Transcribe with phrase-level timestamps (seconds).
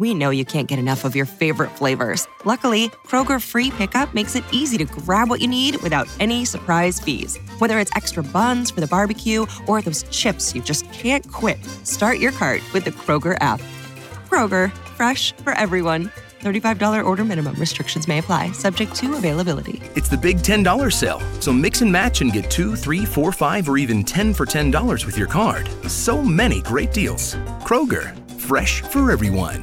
[0.00, 2.26] We know you can't get enough of your favorite flavors.
[2.46, 6.98] Luckily, Kroger Free Pickup makes it easy to grab what you need without any surprise
[6.98, 7.36] fees.
[7.58, 12.18] Whether it's extra buns for the barbecue or those chips you just can't quit, start
[12.18, 13.60] your cart with the Kroger app.
[14.26, 16.10] Kroger, fresh for everyone.
[16.40, 17.54] $35 order minimum.
[17.56, 19.82] Restrictions may apply, subject to availability.
[19.96, 23.68] It's the big $10 sale, so mix and match and get 2, 3, 4, 5,
[23.68, 25.68] or even 10 for $10 with your card.
[25.90, 27.34] So many great deals.
[27.64, 29.62] Kroger, fresh for everyone.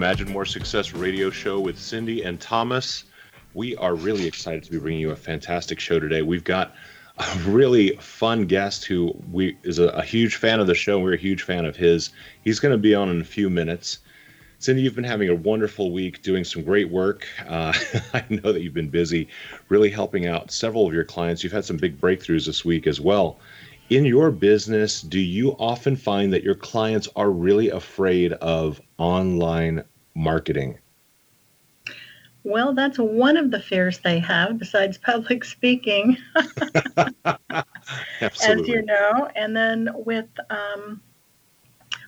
[0.00, 3.04] Imagine More Success radio show with Cindy and Thomas.
[3.52, 6.22] We are really excited to be bringing you a fantastic show today.
[6.22, 6.74] We've got
[7.18, 10.98] a really fun guest who we is a, a huge fan of the show.
[10.98, 12.08] We're a huge fan of his.
[12.42, 13.98] He's going to be on in a few minutes.
[14.58, 17.26] Cindy, you've been having a wonderful week doing some great work.
[17.46, 17.74] Uh,
[18.14, 19.28] I know that you've been busy
[19.68, 21.44] really helping out several of your clients.
[21.44, 23.38] You've had some big breakthroughs this week as well.
[23.90, 29.82] In your business, do you often find that your clients are really afraid of online
[30.14, 30.78] marketing?
[32.44, 36.16] Well, that's one of the fears they have besides public speaking,
[37.24, 39.28] as you know.
[39.34, 41.02] And then with um,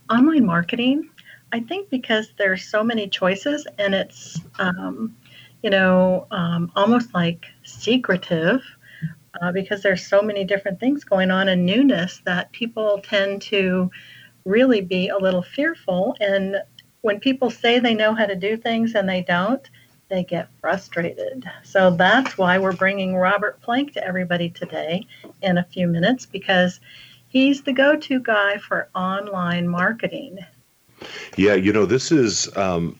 [0.08, 1.10] online marketing,
[1.52, 5.16] I think because there's so many choices and it's, um,
[5.64, 8.62] you know, um, almost like secretive
[9.40, 13.90] uh, because there's so many different things going on and newness that people tend to
[14.44, 16.16] really be a little fearful.
[16.20, 16.56] And
[17.00, 19.68] when people say they know how to do things and they don't,
[20.08, 21.44] they get frustrated.
[21.62, 25.06] So that's why we're bringing Robert Plank to everybody today
[25.40, 26.80] in a few minutes because
[27.32, 30.40] He's the go to guy for online marketing.
[31.38, 32.98] Yeah, you know, this is um,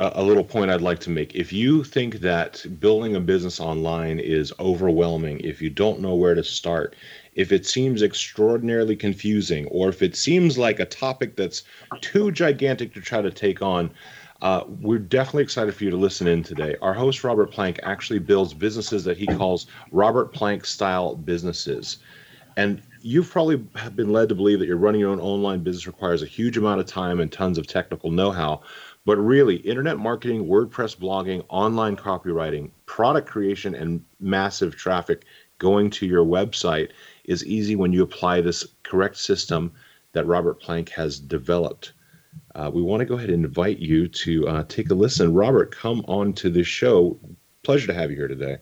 [0.00, 1.34] a, little point I'd like to make.
[1.34, 6.34] If you think that building a business online is overwhelming, if you don't know where
[6.34, 6.96] to start,
[7.34, 11.62] if it seems extraordinarily confusing, or if it seems like a topic that's
[12.00, 13.90] too gigantic to try to take on,
[14.42, 16.76] uh, we're definitely excited for you to listen in today.
[16.82, 21.98] Our host, Robert Plank, actually builds businesses that he calls Robert Plank style businesses.
[22.56, 26.22] And you've probably been led to believe that you're running your own online business requires
[26.22, 28.62] a huge amount of time and tons of technical know how.
[29.06, 35.24] But really, internet marketing, WordPress blogging, online copywriting, product creation, and massive traffic
[35.58, 36.90] going to your website
[37.24, 39.72] is easy when you apply this correct system
[40.12, 41.92] that Robert Plank has developed.
[42.54, 45.34] Uh, we want to go ahead and invite you to uh, take a listen.
[45.34, 47.18] Robert, come on to the show.
[47.62, 48.56] Pleasure to have you here today.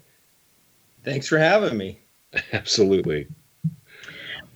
[1.05, 2.01] Thanks for having me.
[2.53, 3.29] Absolutely.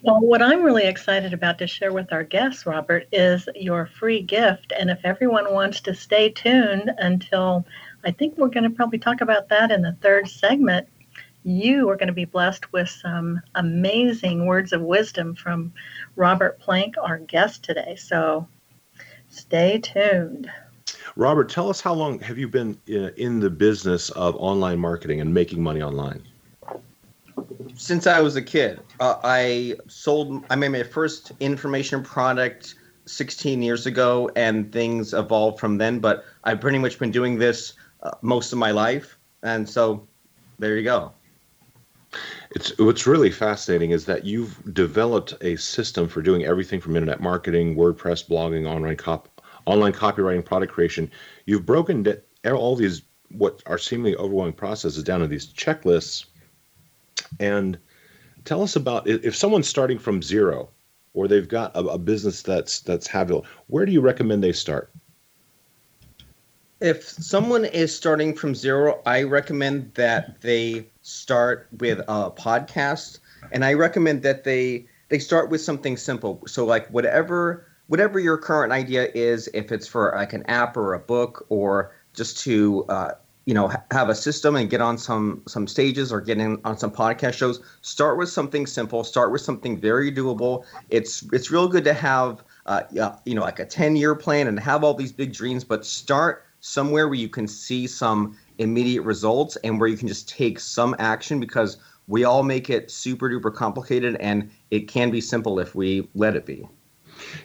[0.02, 4.20] Well, what I'm really excited about to share with our guests, Robert, is your free
[4.20, 4.72] gift.
[4.78, 7.64] And if everyone wants to stay tuned until
[8.04, 10.86] I think we're going to probably talk about that in the third segment,
[11.42, 15.72] you are going to be blessed with some amazing words of wisdom from
[16.14, 17.96] Robert Plank, our guest today.
[17.96, 18.46] So
[19.28, 20.50] stay tuned.
[21.16, 25.20] Robert, tell us how long have you been uh, in the business of online marketing
[25.20, 26.22] and making money online?
[27.76, 28.80] Since I was a kid.
[29.00, 30.44] Uh, I sold.
[30.50, 32.74] I made my first information product
[33.06, 36.00] 16 years ago, and things evolved from then.
[36.00, 40.06] But I've pretty much been doing this uh, most of my life, and so
[40.58, 41.12] there you go.
[42.52, 47.20] It's what's really fascinating is that you've developed a system for doing everything from internet
[47.20, 51.10] marketing, WordPress, blogging, online cop, online copywriting, product creation.
[51.44, 52.06] You've broken
[52.46, 53.02] all these
[53.32, 56.26] what are seemingly overwhelming processes down to these checklists
[57.40, 57.78] and
[58.44, 60.68] tell us about if someone's starting from zero
[61.14, 64.90] or they've got a, a business that's that's having where do you recommend they start?
[66.80, 73.20] If someone is starting from zero, I recommend that they start with a podcast
[73.50, 76.42] and I recommend that they they start with something simple.
[76.46, 80.94] So like whatever whatever your current idea is, if it's for like an app or
[80.94, 83.12] a book or just to uh,
[83.46, 86.76] you know have a system and get on some some stages or get in on
[86.76, 87.60] some podcast shows.
[87.80, 89.04] Start with something simple.
[89.04, 90.64] Start with something very doable.
[90.90, 92.82] It's it's real good to have uh,
[93.24, 96.44] you know like a 10 year plan and have all these big dreams but start
[96.60, 100.96] somewhere where you can see some immediate results and where you can just take some
[100.98, 101.76] action because
[102.08, 106.34] we all make it super duper complicated and it can be simple if we let
[106.34, 106.66] it be.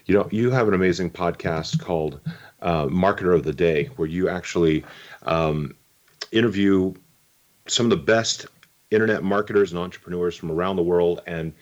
[0.08, 2.20] You know you have an amazing podcast called
[2.64, 4.84] uh, marketer of the day where you actually
[5.24, 5.76] um,
[6.32, 6.94] interview
[7.68, 8.46] some of the best
[8.90, 11.22] internet marketers and entrepreneurs from around the world.
[11.26, 11.54] And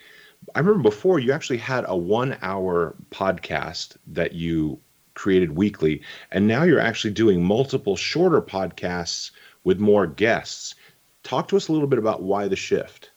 [0.55, 4.79] I remember before you actually had a one hour podcast that you
[5.13, 6.01] created weekly.
[6.31, 9.31] And now you're actually doing multiple shorter podcasts
[9.63, 10.75] with more guests.
[11.23, 13.11] Talk to us a little bit about why the shift.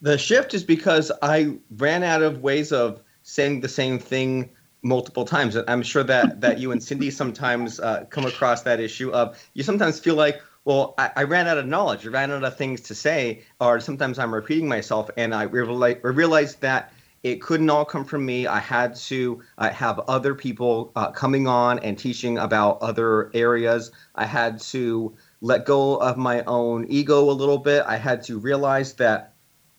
[0.00, 4.50] The shift is because I ran out of ways of saying the same thing
[4.84, 5.56] multiple times.
[5.66, 9.62] I'm sure that that you and Cindy sometimes uh, come across that issue of you
[9.62, 12.82] sometimes feel like, well, I, I, ran out of knowledge, I ran out of things
[12.82, 16.92] to say, or sometimes I'm repeating myself, and I realized, realized that
[17.22, 18.46] it couldn't all come from me.
[18.46, 23.90] I had to uh, have other people uh, coming on and teaching about other areas.
[24.14, 27.82] I had to let go of my own ego a little bit.
[27.86, 29.34] I had to realize that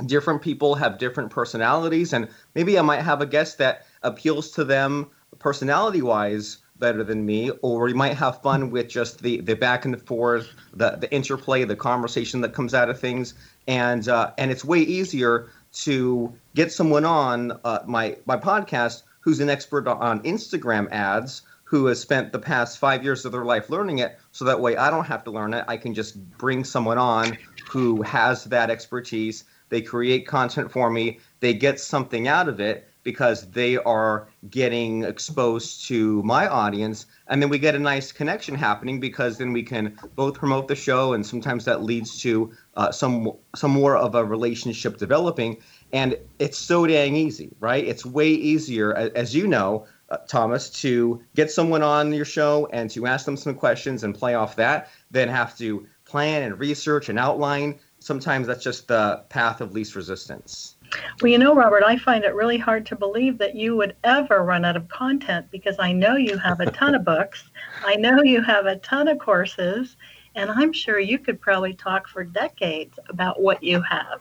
[0.05, 4.63] different people have different personalities, and maybe I might have a guest that appeals to
[4.63, 5.09] them
[5.39, 9.85] personality wise better than me, or you might have fun with just the, the back
[9.85, 13.33] and forth, the, the interplay, the conversation that comes out of things.
[13.67, 19.39] And, uh, and it's way easier to get someone on uh, my, my podcast who's
[19.39, 23.69] an expert on Instagram ads, who has spent the past five years of their life
[23.69, 24.19] learning it.
[24.31, 25.65] So that way I don't have to learn it.
[25.67, 29.45] I can just bring someone on who has that expertise.
[29.69, 35.03] They create content for me, they get something out of it because they are getting
[35.03, 37.05] exposed to my audience.
[37.27, 40.75] And then we get a nice connection happening because then we can both promote the
[40.75, 45.57] show and sometimes that leads to uh, some some more of a relationship developing.
[45.93, 47.85] And it's so dang easy right?
[47.85, 52.89] It's way easier as you know uh, thomas to get someone on your show and
[52.91, 57.09] to ask them some questions and play off that than have to plan and research
[57.09, 57.79] and outline.
[57.99, 60.74] Sometimes that's just the path of least resistance
[61.21, 64.43] well, you know, Robert, I find it really hard to believe that you would ever
[64.43, 67.49] run out of content because I know you have a ton of books.
[67.85, 69.97] I know you have a ton of courses,
[70.35, 74.19] and I'm sure you could probably talk for decades about what you have.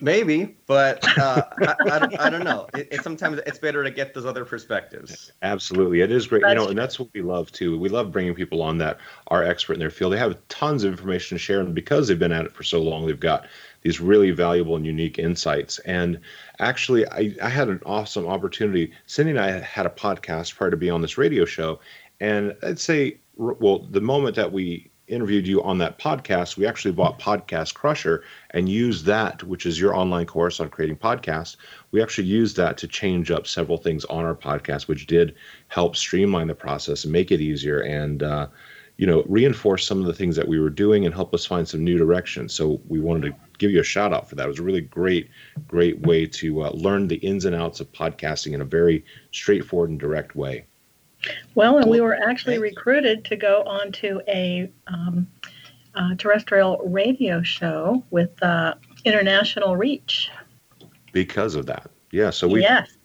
[0.00, 2.66] Maybe, but uh, I, I, don't, I don't know.
[2.74, 5.32] It, it, sometimes it's better to get those other perspectives.
[5.42, 6.42] Absolutely, it is great.
[6.42, 7.78] That's you know, and that's what we love too.
[7.78, 10.12] We love bringing people on that are expert in their field.
[10.12, 12.80] They have tons of information to share, and because they've been at it for so
[12.82, 13.46] long, they've got
[13.82, 15.78] these really valuable and unique insights.
[15.80, 16.20] And
[16.58, 18.92] actually, I, I had an awesome opportunity.
[19.06, 21.80] Cindy and I had a podcast prior to being on this radio show,
[22.20, 26.92] and I'd say, well, the moment that we interviewed you on that podcast, we actually
[26.92, 31.56] bought Podcast Crusher and used that, which is your online course on creating podcasts.
[31.90, 35.34] We actually used that to change up several things on our podcast, which did
[35.68, 38.46] help streamline the process and make it easier and, uh,
[38.96, 41.66] you know, reinforce some of the things that we were doing and help us find
[41.66, 42.52] some new directions.
[42.52, 44.44] So we wanted to give you a shout out for that.
[44.44, 45.28] It was a really great,
[45.66, 49.90] great way to uh, learn the ins and outs of podcasting in a very straightforward
[49.90, 50.66] and direct way.
[51.54, 55.26] Well, and we were actually recruited to go on to a um,
[55.94, 58.74] uh, terrestrial radio show with uh,
[59.04, 60.30] international reach.
[61.12, 62.30] Because of that, yeah.
[62.30, 62.96] So we yes.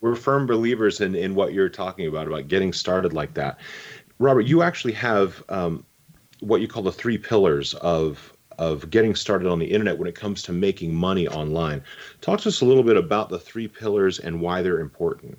[0.00, 3.58] we're firm believers in in what you're talking about about getting started like that.
[4.18, 5.84] Robert, you actually have um,
[6.40, 10.14] what you call the three pillars of of getting started on the internet when it
[10.14, 11.82] comes to making money online.
[12.20, 15.38] Talk to us a little bit about the three pillars and why they're important.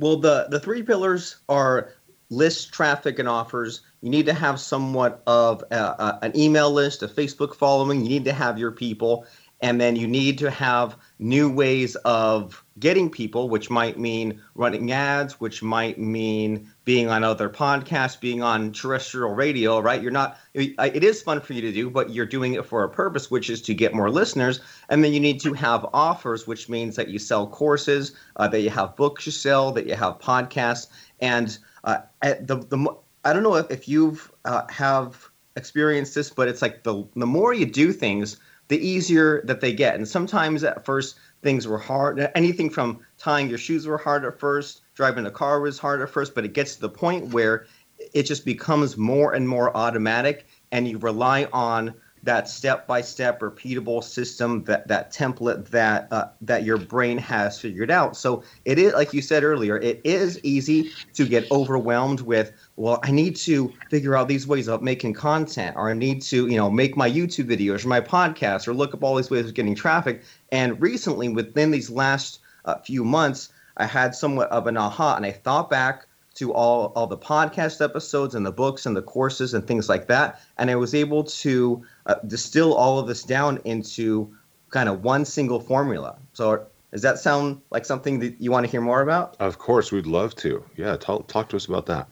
[0.00, 1.92] Well, the the three pillars are
[2.30, 3.82] list traffic and offers.
[4.00, 8.00] You need to have somewhat of a, a, an email list, a Facebook following.
[8.00, 9.26] You need to have your people,
[9.62, 14.90] and then you need to have new ways of getting people, which might mean running
[14.90, 20.00] ads, which might mean being on other podcasts, being on terrestrial radio, right?
[20.00, 22.88] You're not, it is fun for you to do, but you're doing it for a
[22.88, 24.60] purpose, which is to get more listeners.
[24.88, 28.62] And then you need to have offers, which means that you sell courses, uh, that
[28.62, 30.86] you have books you sell, that you have podcasts.
[31.20, 36.48] And uh, the, the, I don't know if, if you've uh, have experienced this, but
[36.48, 38.38] it's like the, the more you do things,
[38.70, 39.96] the easier that they get.
[39.96, 42.30] And sometimes at first things were hard.
[42.36, 46.08] Anything from tying your shoes were hard at first, driving a car was hard at
[46.08, 47.66] first, but it gets to the point where
[48.14, 54.62] it just becomes more and more automatic and you rely on that step-by-step repeatable system
[54.64, 59.14] that that template that uh, that your brain has figured out so it is like
[59.14, 64.16] you said earlier it is easy to get overwhelmed with well i need to figure
[64.16, 67.44] out these ways of making content or i need to you know make my youtube
[67.44, 70.22] videos or my podcast or look up all these ways of getting traffic.
[70.50, 75.26] And recently within these last uh, few months i had somewhat of an aha and
[75.26, 76.06] i thought back
[76.36, 80.06] to all all the podcast episodes and the books and the courses and things like
[80.06, 84.34] that and i was able to uh, distill all of this down into
[84.70, 86.16] kind of one single formula.
[86.32, 89.36] So does that sound like something that you want to hear more about?
[89.40, 90.64] Of course we'd love to.
[90.76, 92.08] Yeah talk, talk to us about that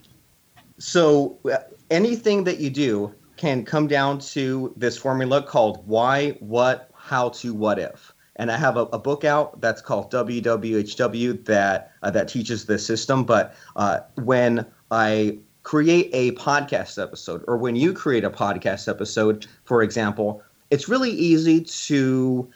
[0.79, 1.57] so uh,
[1.89, 7.53] anything that you do can come down to this formula called why what how to
[7.53, 12.29] what if and I have a, a, book out that's called WWHW that uh, that
[12.29, 13.25] teaches this system.
[13.25, 19.45] But uh, when I create a podcast episode, or when you create a podcast episode,
[19.65, 22.49] for example, it's really easy to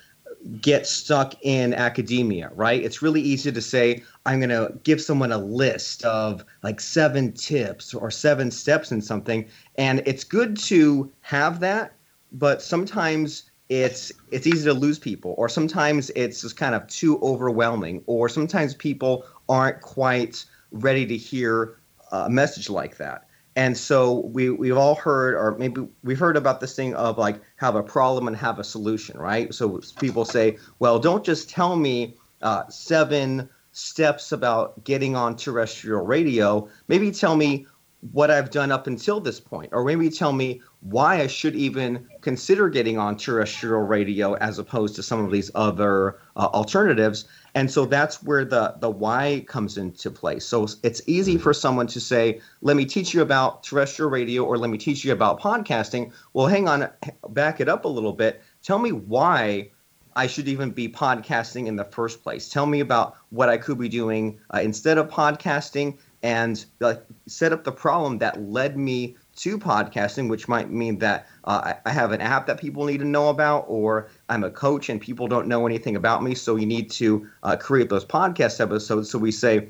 [0.62, 2.82] get stuck in academia, right?
[2.82, 7.34] It's really easy to say, I'm going to give someone a list of like seven
[7.34, 9.48] tips or seven steps in something.
[9.78, 11.94] And it's good to have that,
[12.32, 17.20] but sometimes it's it's easy to lose people or sometimes it's just kind of too
[17.22, 21.78] overwhelming or sometimes people aren't quite ready to hear
[22.12, 23.26] a message like that
[23.56, 27.40] and so we we've all heard or maybe we've heard about this thing of like
[27.56, 31.78] have a problem and have a solution right so people say well don't just tell
[31.78, 37.66] me uh, seven steps about getting on terrestrial radio maybe tell me
[38.12, 42.06] what I've done up until this point, or maybe tell me why I should even
[42.20, 47.26] consider getting on terrestrial radio as opposed to some of these other uh, alternatives.
[47.56, 50.40] And so that's where the the why comes into play.
[50.40, 54.58] So it's easy for someone to say, "Let me teach you about terrestrial radio," or
[54.58, 56.90] "Let me teach you about podcasting." Well, hang on,
[57.30, 58.42] back it up a little bit.
[58.64, 59.72] Tell me why
[60.16, 62.50] I should even be podcasting in the first place.
[62.50, 66.96] Tell me about what I could be doing uh, instead of podcasting and uh,
[67.28, 71.90] set up the problem that led me to podcasting, which might mean that uh, I
[71.90, 75.28] have an app that people need to know about, or I'm a coach and people
[75.28, 76.36] don't know anything about me.
[76.36, 79.10] So you need to uh, create those podcast episodes.
[79.10, 79.70] So we say,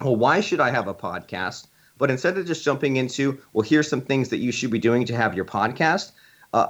[0.00, 1.68] well, why should I have a podcast?
[1.98, 5.04] But instead of just jumping into, well, here's some things that you should be doing
[5.06, 6.12] to have your podcast,
[6.52, 6.68] uh,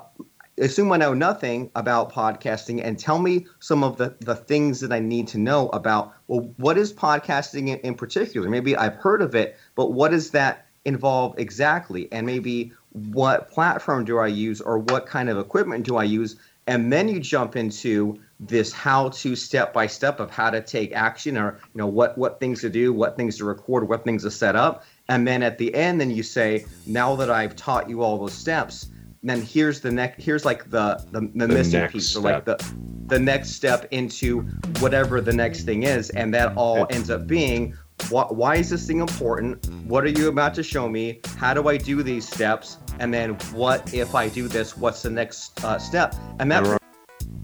[0.59, 4.93] assume I know nothing about podcasting and tell me some of the, the things that
[4.93, 8.49] I need to know about, well, what is podcasting in, in particular?
[8.49, 12.09] Maybe I've heard of it, but what does that involve exactly?
[12.13, 16.37] And maybe what platform do I use or what kind of equipment do I use?
[16.67, 21.79] and then you jump into this how-to step-by-step of how to take action or you
[21.79, 24.85] know what what things to do what things to record what things to set up
[25.09, 28.33] and then at the end then you say now that i've taught you all those
[28.33, 28.89] steps
[29.23, 32.75] then here's the next here's like the the, the, the missing piece or like the
[33.07, 34.41] the next step into
[34.81, 37.77] whatever the next thing is and that all ends up being
[38.09, 39.65] why, why is this thing important?
[39.85, 41.21] What are you about to show me?
[41.37, 42.79] How do i do these steps?
[42.99, 44.77] And then what if i do this?
[44.77, 46.15] What's the next uh, step?
[46.41, 46.81] And that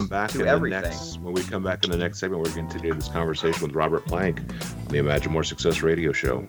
[0.09, 0.83] back to in everything.
[0.83, 3.09] the next when we come back in the next segment we're going to continue this
[3.09, 6.49] conversation with robert plank on the imagine more success radio show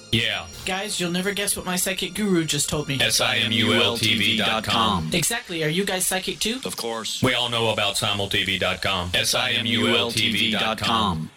[0.11, 0.45] Yeah.
[0.65, 2.99] Guys, you'll never guess what my psychic guru just told me.
[3.01, 5.09] S-I-M-U-L-T-V.com.
[5.13, 5.63] Exactly.
[5.63, 6.59] Are you guys psychic too?
[6.65, 7.23] Of course.
[7.23, 9.11] We all know about simultv.com.
[9.13, 11.29] S-I-M-U-L-T-V.com.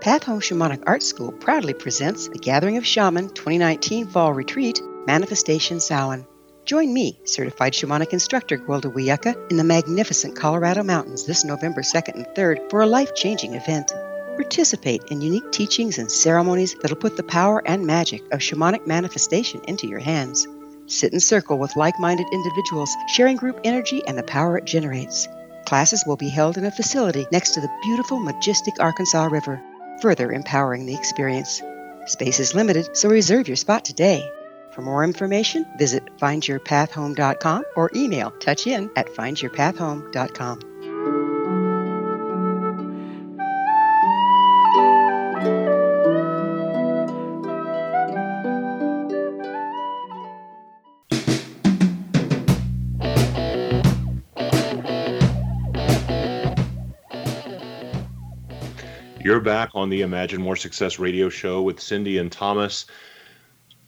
[0.00, 5.80] Path Home Shamanic Art School proudly presents the Gathering of Shaman 2019 Fall Retreat, Manifestation
[5.80, 6.24] Samhain.
[6.66, 12.16] Join me, certified shamanic instructor Gwilda Wiyaka, in the magnificent Colorado Mountains this November 2nd
[12.16, 13.92] and 3rd for a life changing event.
[14.34, 19.60] Participate in unique teachings and ceremonies that'll put the power and magic of shamanic manifestation
[19.68, 20.48] into your hands.
[20.86, 25.28] Sit in circle with like minded individuals, sharing group energy and the power it generates.
[25.66, 29.62] Classes will be held in a facility next to the beautiful, majestic Arkansas River,
[30.02, 31.62] further empowering the experience.
[32.06, 34.28] Space is limited, so reserve your spot today.
[34.76, 40.60] For more information, visit findyourpathhome.com or email touchin at findyourpathhome.com.
[59.24, 62.84] You're back on the Imagine More Success radio show with Cindy and Thomas.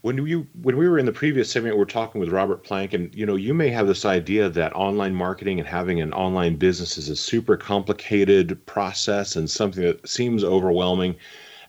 [0.03, 2.93] When you when we were in the previous segment, we were talking with Robert Plank,
[2.93, 6.55] and you know, you may have this idea that online marketing and having an online
[6.57, 11.17] business is a super complicated process and something that seems overwhelming.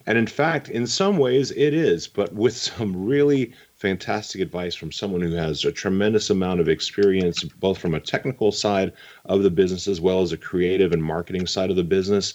[0.06, 4.92] And in fact, in some ways it is, but with some really fantastic advice from
[4.92, 8.92] someone who has a tremendous amount of experience, both from a technical side
[9.24, 12.34] of the business as well as a creative and marketing side of the business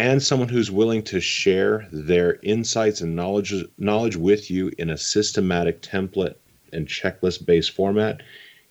[0.00, 4.96] and someone who's willing to share their insights and knowledge knowledge with you in a
[4.96, 6.36] systematic template
[6.72, 8.22] and checklist based format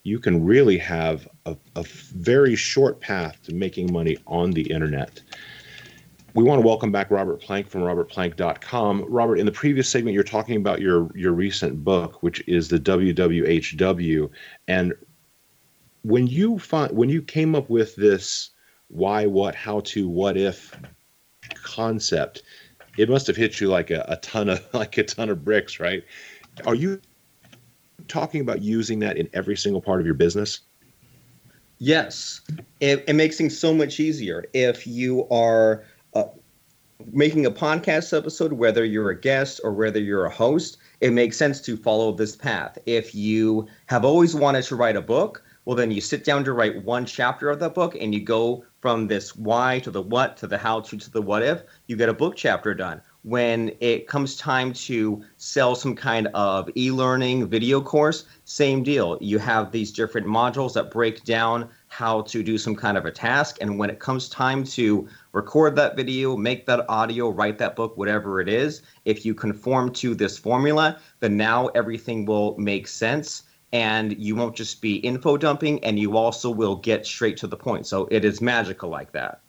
[0.02, 5.22] you can really have a, a, very short path to making money on the internet.
[6.34, 10.24] We want to welcome back robert plank from robertplank.com robert in the previous segment you're
[10.24, 14.30] talking about your your recent book which is the wwhw
[14.68, 14.94] and
[16.02, 18.50] when you find when you came up with this
[18.88, 20.76] why what how to what if
[21.56, 22.44] concept,
[22.98, 25.80] it must have hit you like a, a ton of like a ton of bricks,
[25.80, 26.04] right?
[26.66, 27.02] Are you
[28.08, 30.62] talking about using that in every single part of your business?
[31.78, 32.42] Yes,
[32.82, 36.26] it, it makes things so much easier if you are uh,
[37.14, 40.78] making a podcast episode, whether you're a guest or whether you're a host.
[41.00, 42.78] It makes sense to follow this path.
[42.86, 46.52] If you have always wanted to write a book, well, then you sit down to
[46.54, 50.38] write one chapter of that book and you go from this why to the what
[50.38, 51.64] to the how to to the what if.
[51.88, 53.02] You get a book chapter done.
[53.24, 59.18] When it comes time to sell some kind of e-learning video course same deal.
[59.20, 63.12] You have these different modules that break down how to do some kind of a
[63.12, 63.58] task.
[63.60, 67.96] And when it comes time to record that video make that audio write that book
[67.98, 73.44] whatever it is if you conform to this formula then now everything will make sense
[73.72, 77.58] and you won't just be info dumping and you also will get straight to the
[77.58, 79.42] point so it is magical like that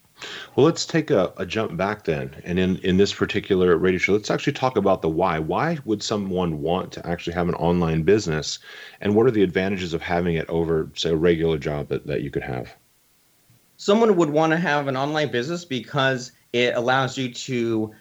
[0.55, 2.35] well, let's take a, a, jump back then.
[2.45, 5.39] And in, in this particular radio show, let's actually talk about the why.
[5.39, 8.59] Why would someone want to actually have an online business?
[9.01, 12.23] And what are the advantages of having it over, say, a regular job that, that
[12.23, 12.75] you could have?
[13.77, 17.95] Someone would want to have an online business because it allows you to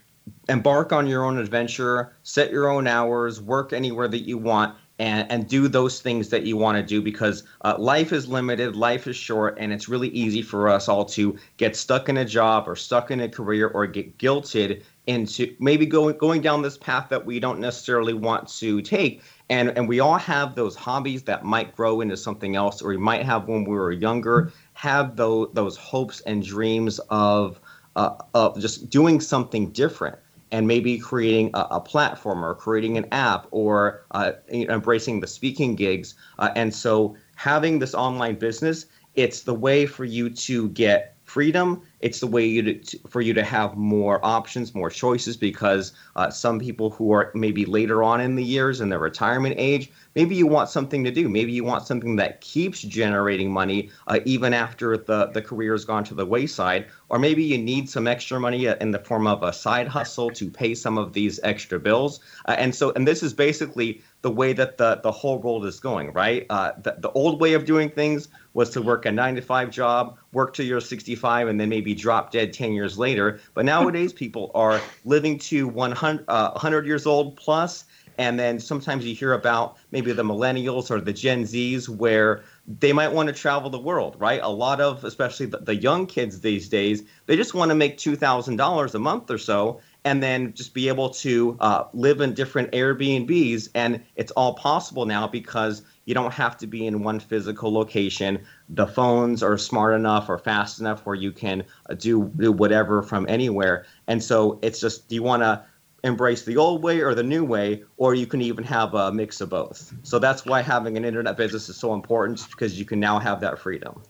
[0.49, 5.31] embark on your own adventure, set your own hours, work anywhere that you want, and,
[5.31, 9.07] and do those things that you want to do because uh, life is limited, life
[9.07, 12.67] is short, and it's really easy for us all to get stuck in a job
[12.67, 17.07] or stuck in a career or get guilted into maybe going going down this path
[17.09, 19.23] that we don't necessarily want to take.
[19.49, 22.97] And and we all have those hobbies that might grow into something else, or we
[22.97, 27.59] might have when we were younger, have those those hopes and dreams of
[27.95, 30.19] uh, of just doing something different
[30.51, 35.75] and maybe creating a, a platform or creating an app or uh, embracing the speaking
[35.75, 36.15] gigs.
[36.39, 38.85] Uh, and so having this online business,
[39.15, 41.81] it's the way for you to get freedom.
[41.99, 46.29] It's the way you to, for you to have more options, more choices, because uh,
[46.29, 50.35] some people who are maybe later on in the years in their retirement age, maybe
[50.35, 51.29] you want something to do.
[51.29, 55.85] Maybe you want something that keeps generating money uh, even after the, the career has
[55.85, 56.87] gone to the wayside.
[57.09, 60.29] Or maybe you need some extra money uh, in the form of a side hustle
[60.31, 62.19] to pay some of these extra bills.
[62.47, 65.79] Uh, and so, and this is basically the way that the, the whole world is
[65.79, 66.45] going, right?
[66.49, 69.69] Uh, the, the old way of doing things was to work a nine to five
[69.69, 73.39] job, work till you're 65, and then maybe drop dead 10 years later.
[73.53, 77.85] But nowadays, people are living to 100, uh, 100 years old plus,
[78.17, 82.91] And then sometimes you hear about maybe the millennials or the Gen Zs where they
[82.91, 84.41] might want to travel the world, right?
[84.43, 87.97] A lot of, especially the, the young kids these days, they just want to make
[87.97, 92.71] $2,000 a month or so and then just be able to uh, live in different
[92.71, 93.69] Airbnbs.
[93.75, 98.45] And it's all possible now because you don't have to be in one physical location.
[98.69, 103.03] The phones are smart enough or fast enough where you can uh, do, do whatever
[103.03, 103.85] from anywhere.
[104.07, 105.63] And so it's just, do you want to
[106.03, 109.41] embrace the old way or the new way, or you can even have a mix
[109.41, 109.93] of both.
[110.03, 113.41] So that's why having an internet business is so important because you can now have
[113.41, 114.01] that freedom.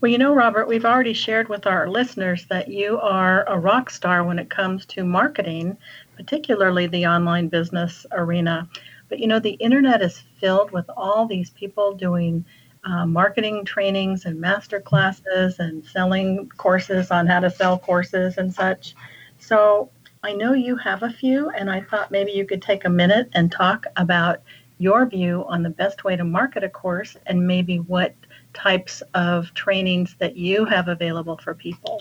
[0.00, 3.90] Well, you know, Robert, we've already shared with our listeners that you are a rock
[3.90, 5.76] star when it comes to marketing,
[6.16, 8.68] particularly the online business arena.
[9.08, 12.44] But you know, the internet is filled with all these people doing
[12.84, 18.52] uh, marketing trainings and master classes and selling courses on how to sell courses and
[18.52, 18.94] such.
[19.38, 19.90] So
[20.22, 23.28] I know you have a few, and I thought maybe you could take a minute
[23.32, 24.40] and talk about
[24.78, 28.14] your view on the best way to market a course and maybe what
[28.54, 32.00] types of trainings that you have available for people?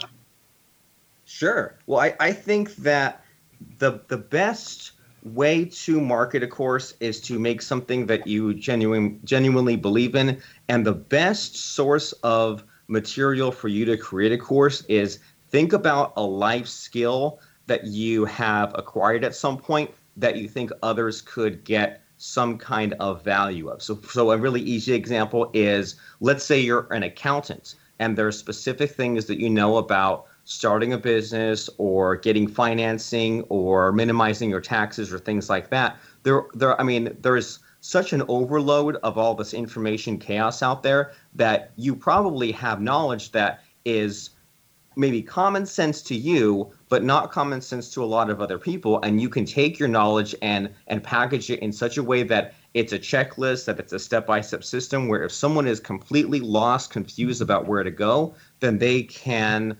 [1.25, 1.75] Sure.
[1.87, 3.23] Well, I, I think that
[3.79, 4.91] the the best
[5.23, 10.41] way to market a course is to make something that you genuine, genuinely believe in.
[10.67, 16.13] And the best source of material for you to create a course is think about
[16.17, 21.63] a life skill that you have acquired at some point that you think others could
[21.63, 23.83] get some kind of value of.
[23.83, 28.31] So, so a really easy example is let's say you're an accountant and there are
[28.31, 34.61] specific things that you know about starting a business or getting financing or minimizing your
[34.61, 35.97] taxes or things like that.
[36.23, 36.79] There, there.
[36.79, 41.93] I mean, there's such an overload of all this information chaos out there that you
[41.93, 44.29] probably have knowledge that is
[44.95, 49.01] maybe common sense to you but not common sense to a lot of other people
[49.01, 52.53] and you can take your knowledge and and package it in such a way that
[52.73, 57.41] it's a checklist that it's a step-by-step system where if someone is completely lost confused
[57.41, 59.77] about where to go then they can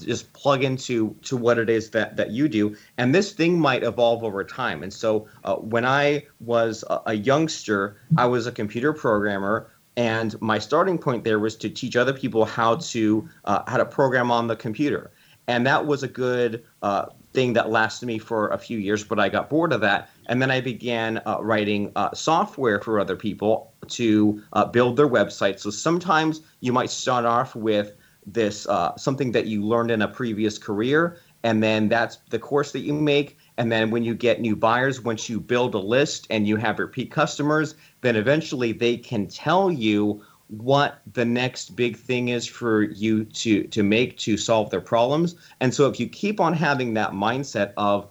[0.00, 2.76] just plug into to what it is that that you do.
[2.98, 4.82] And this thing might evolve over time.
[4.82, 10.40] And so uh, when i was a, a youngster i was a computer programmer and
[10.40, 14.30] my starting point there was to teach other people how to uh, how to program
[14.30, 15.10] on the computer
[15.46, 19.18] and that was a good uh, thing that lasted me for a few years, but
[19.18, 20.08] I got bored of that.
[20.26, 25.08] And then I began uh, writing uh, software for other people to uh, build their
[25.08, 25.60] websites.
[25.60, 30.08] So sometimes you might start off with this uh, something that you learned in a
[30.08, 33.36] previous career, and then that's the course that you make.
[33.56, 36.78] And then when you get new buyers, once you build a list and you have
[36.78, 42.82] repeat customers, then eventually they can tell you what the next big thing is for
[42.82, 45.36] you to to make to solve their problems.
[45.60, 48.08] And so if you keep on having that mindset of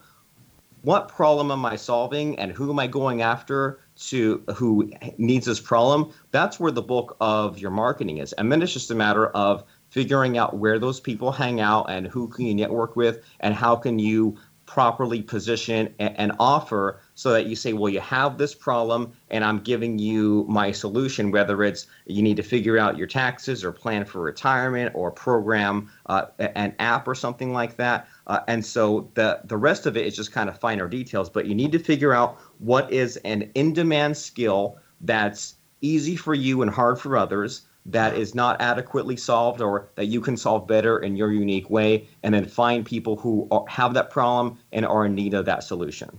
[0.82, 5.60] what problem am I solving and who am I going after to who needs this
[5.60, 8.34] problem, that's where the bulk of your marketing is.
[8.34, 12.06] And then it's just a matter of figuring out where those people hang out and
[12.06, 17.46] who can you network with and how can you properly position and, offer so that
[17.46, 21.86] you say, well, you have this problem and I'm giving you my solution, whether it's
[22.06, 26.74] you need to figure out your taxes or plan for retirement or program uh, an
[26.78, 28.08] app or something like that.
[28.26, 31.46] Uh, and so the, the rest of it is just kind of finer details, but
[31.46, 36.62] you need to figure out what is an in demand skill that's easy for you
[36.62, 41.00] and hard for others that is not adequately solved or that you can solve better
[41.00, 45.06] in your unique way, and then find people who are, have that problem and are
[45.06, 46.18] in need of that solution.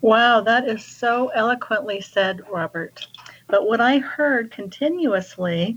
[0.00, 3.06] Wow, that is so eloquently said, Robert.
[3.48, 5.76] But what I heard continuously,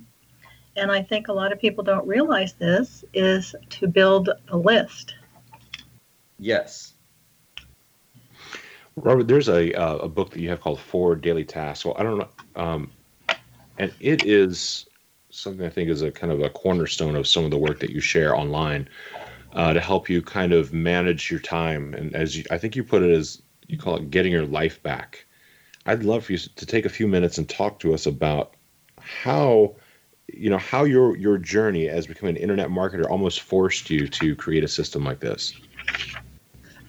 [0.76, 5.16] and I think a lot of people don't realize this, is to build a list.
[6.38, 6.94] Yes.
[8.98, 11.86] Robert, there's a uh, a book that you have called Four Daily Tasks.
[11.86, 12.30] Well, I don't know.
[12.56, 12.92] Um,
[13.78, 14.86] and it is
[15.30, 17.92] something I think is a kind of a cornerstone of some of the work that
[17.92, 18.90] you share online
[19.54, 21.94] uh, to help you kind of manage your time.
[21.94, 24.82] And as you, I think you put it as you call it, getting your life
[24.84, 25.26] back.
[25.86, 28.56] I'd love for you to take a few minutes and talk to us about
[29.00, 29.76] how
[30.28, 34.36] you know how your your journey as becoming an internet marketer almost forced you to
[34.36, 35.54] create a system like this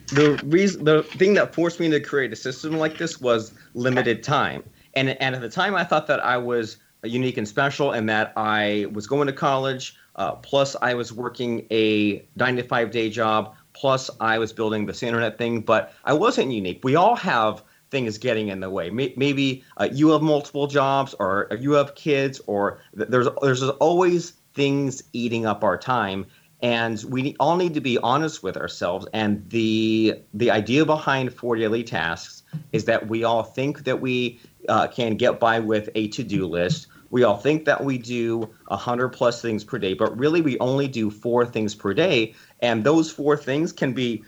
[0.07, 4.23] the reason the thing that forced me to create a system like this was limited
[4.23, 4.63] time
[4.95, 8.33] and and at the time i thought that i was unique and special and that
[8.35, 13.09] I was going to college, uh, plus I was working a nine to five day
[13.09, 16.81] job, plus I was building this internet thing, but I wasn't unique.
[16.83, 18.89] We all have things getting in the way.
[18.89, 25.03] Maybe uh, you have multiple jobs, or you have kids, or there's there's always things
[25.13, 26.25] eating up our time,
[26.61, 29.07] and we all need to be honest with ourselves.
[29.13, 34.39] And the the idea behind four daily tasks is that we all think that we
[34.69, 38.39] uh, can get by with a to do list we all think that we do
[38.69, 42.33] 100 plus things per day, but really we only do four things per day.
[42.59, 44.23] And those four things can be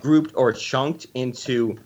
[0.00, 1.78] grouped or chunked into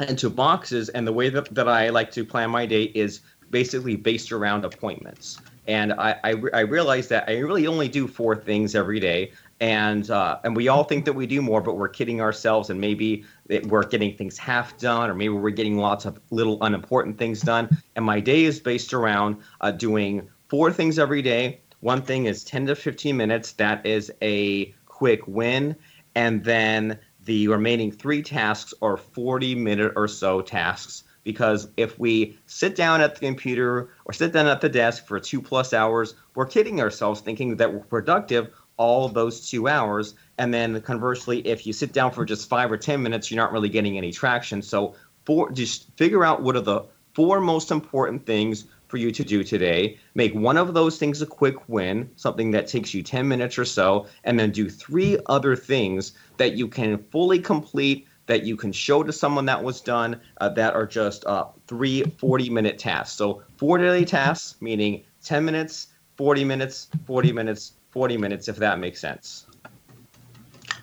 [0.00, 0.88] into boxes.
[0.88, 4.64] And the way that, that I like to plan my day is basically based around
[4.64, 5.38] appointments.
[5.68, 10.10] And I, I, I realize that I really only do four things every day and
[10.10, 13.24] uh, and we all think that we do more, but we're kidding ourselves, and maybe
[13.64, 17.78] we're getting things half done, or maybe we're getting lots of little unimportant things done.
[17.96, 21.60] And my day is based around uh, doing four things every day.
[21.80, 23.52] One thing is 10 to 15 minutes.
[23.52, 25.76] That is a quick win,
[26.14, 32.38] and then the remaining three tasks are 40 minute or so tasks because if we
[32.46, 36.14] sit down at the computer or sit down at the desk for two plus hours,
[36.34, 40.14] we're kidding ourselves thinking that we're productive all those two hours.
[40.38, 43.52] And then conversely, if you sit down for just five or 10 minutes, you're not
[43.52, 44.62] really getting any traction.
[44.62, 49.24] So, for, just figure out what are the four most important things for you to
[49.24, 49.98] do today.
[50.14, 53.64] Make one of those things a quick win, something that takes you 10 minutes or
[53.64, 58.72] so, and then do three other things that you can fully complete that you can
[58.72, 63.16] show to someone that was done uh, that are just uh, three 40 minute tasks.
[63.16, 68.78] So, four daily tasks, meaning 10 minutes, 40 minutes, 40 minutes, 40 minutes, if that
[68.78, 69.46] makes sense.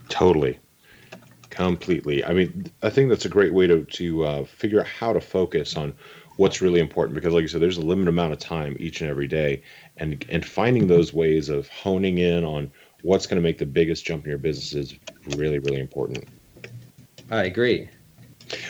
[0.07, 0.59] Totally.
[1.49, 2.23] Completely.
[2.23, 5.19] I mean, I think that's a great way to, to uh, figure out how to
[5.19, 5.93] focus on
[6.37, 9.09] what's really important because, like you said, there's a limited amount of time each and
[9.09, 9.61] every day.
[9.97, 14.05] And, and finding those ways of honing in on what's going to make the biggest
[14.05, 14.99] jump in your business is
[15.35, 16.25] really, really important.
[17.31, 17.89] I agree.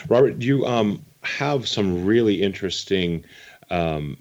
[0.07, 3.25] Robert, you um, have some really interesting
[3.69, 4.17] um,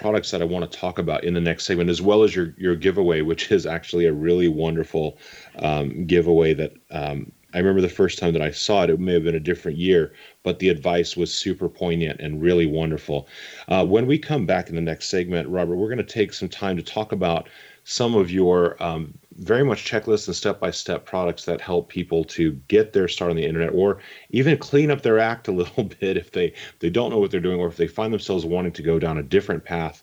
[0.00, 2.54] products that I want to talk about in the next segment, as well as your
[2.56, 5.18] your giveaway, which is actually a really wonderful
[5.58, 8.90] um, giveaway that um, I remember the first time that I saw it.
[8.90, 12.66] It may have been a different year, but the advice was super poignant and really
[12.66, 13.26] wonderful.
[13.68, 16.48] Uh, when we come back in the next segment, Robert, we're going to take some
[16.48, 17.48] time to talk about
[17.90, 22.92] some of your um, very much checklists and step-by-step products that help people to get
[22.92, 23.98] their start on the internet or
[24.28, 27.40] even clean up their act a little bit if they they don't know what they're
[27.40, 30.02] doing or if they find themselves wanting to go down a different path.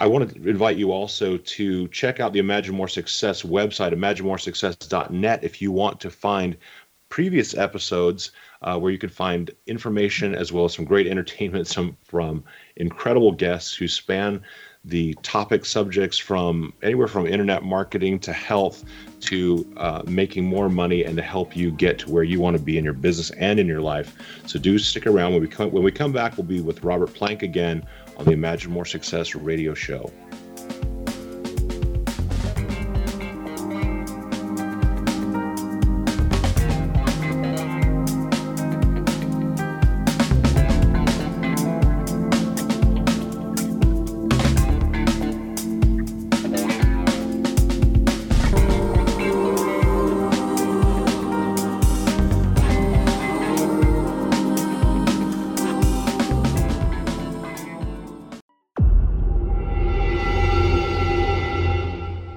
[0.00, 5.44] I want to invite you also to check out the Imagine More Success website, imaginemoresuccess.net,
[5.44, 6.56] if you want to find
[7.08, 8.32] previous episodes
[8.62, 12.42] uh, where you can find information as well as some great entertainment some, from
[12.76, 14.42] incredible guests who span
[14.84, 18.84] the topic subjects from anywhere from internet marketing to health
[19.20, 22.62] to uh, making more money and to help you get to where you want to
[22.62, 24.16] be in your business and in your life.
[24.46, 25.32] So do stick around.
[25.32, 28.32] When we come, when we come back, we'll be with Robert Plank again on the
[28.32, 30.10] Imagine More Success radio show.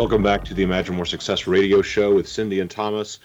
[0.00, 3.18] Welcome back to the Imagine More Success radio show with Cindy and Thomas.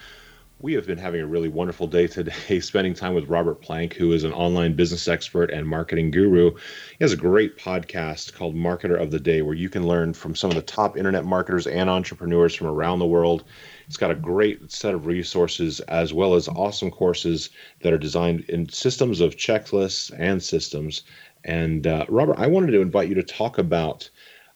[0.60, 4.12] We have been having a really wonderful day today, spending time with Robert Plank, who
[4.12, 6.52] is an online business expert and marketing guru.
[6.52, 10.36] He has a great podcast called Marketer of the Day, where you can learn from
[10.36, 13.46] some of the top internet marketers and entrepreneurs from around the world.
[13.88, 17.52] It's got a great set of resources as well as awesome courses
[17.84, 21.04] that are designed in systems of checklists and systems.
[21.46, 24.10] And uh, Robert, I wanted to invite you to talk about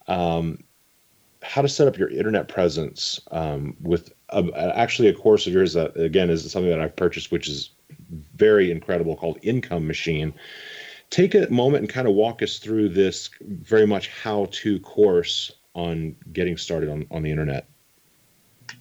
[0.06, 0.58] um,
[1.42, 4.44] how to set up your internet presence um, with a,
[4.76, 7.70] actually a course of yours that again is something that I've purchased, which is
[8.34, 10.34] very incredible, called Income Machine.
[11.08, 16.14] Take a moment and kind of walk us through this very much how-to course on
[16.32, 17.68] getting started on, on the internet.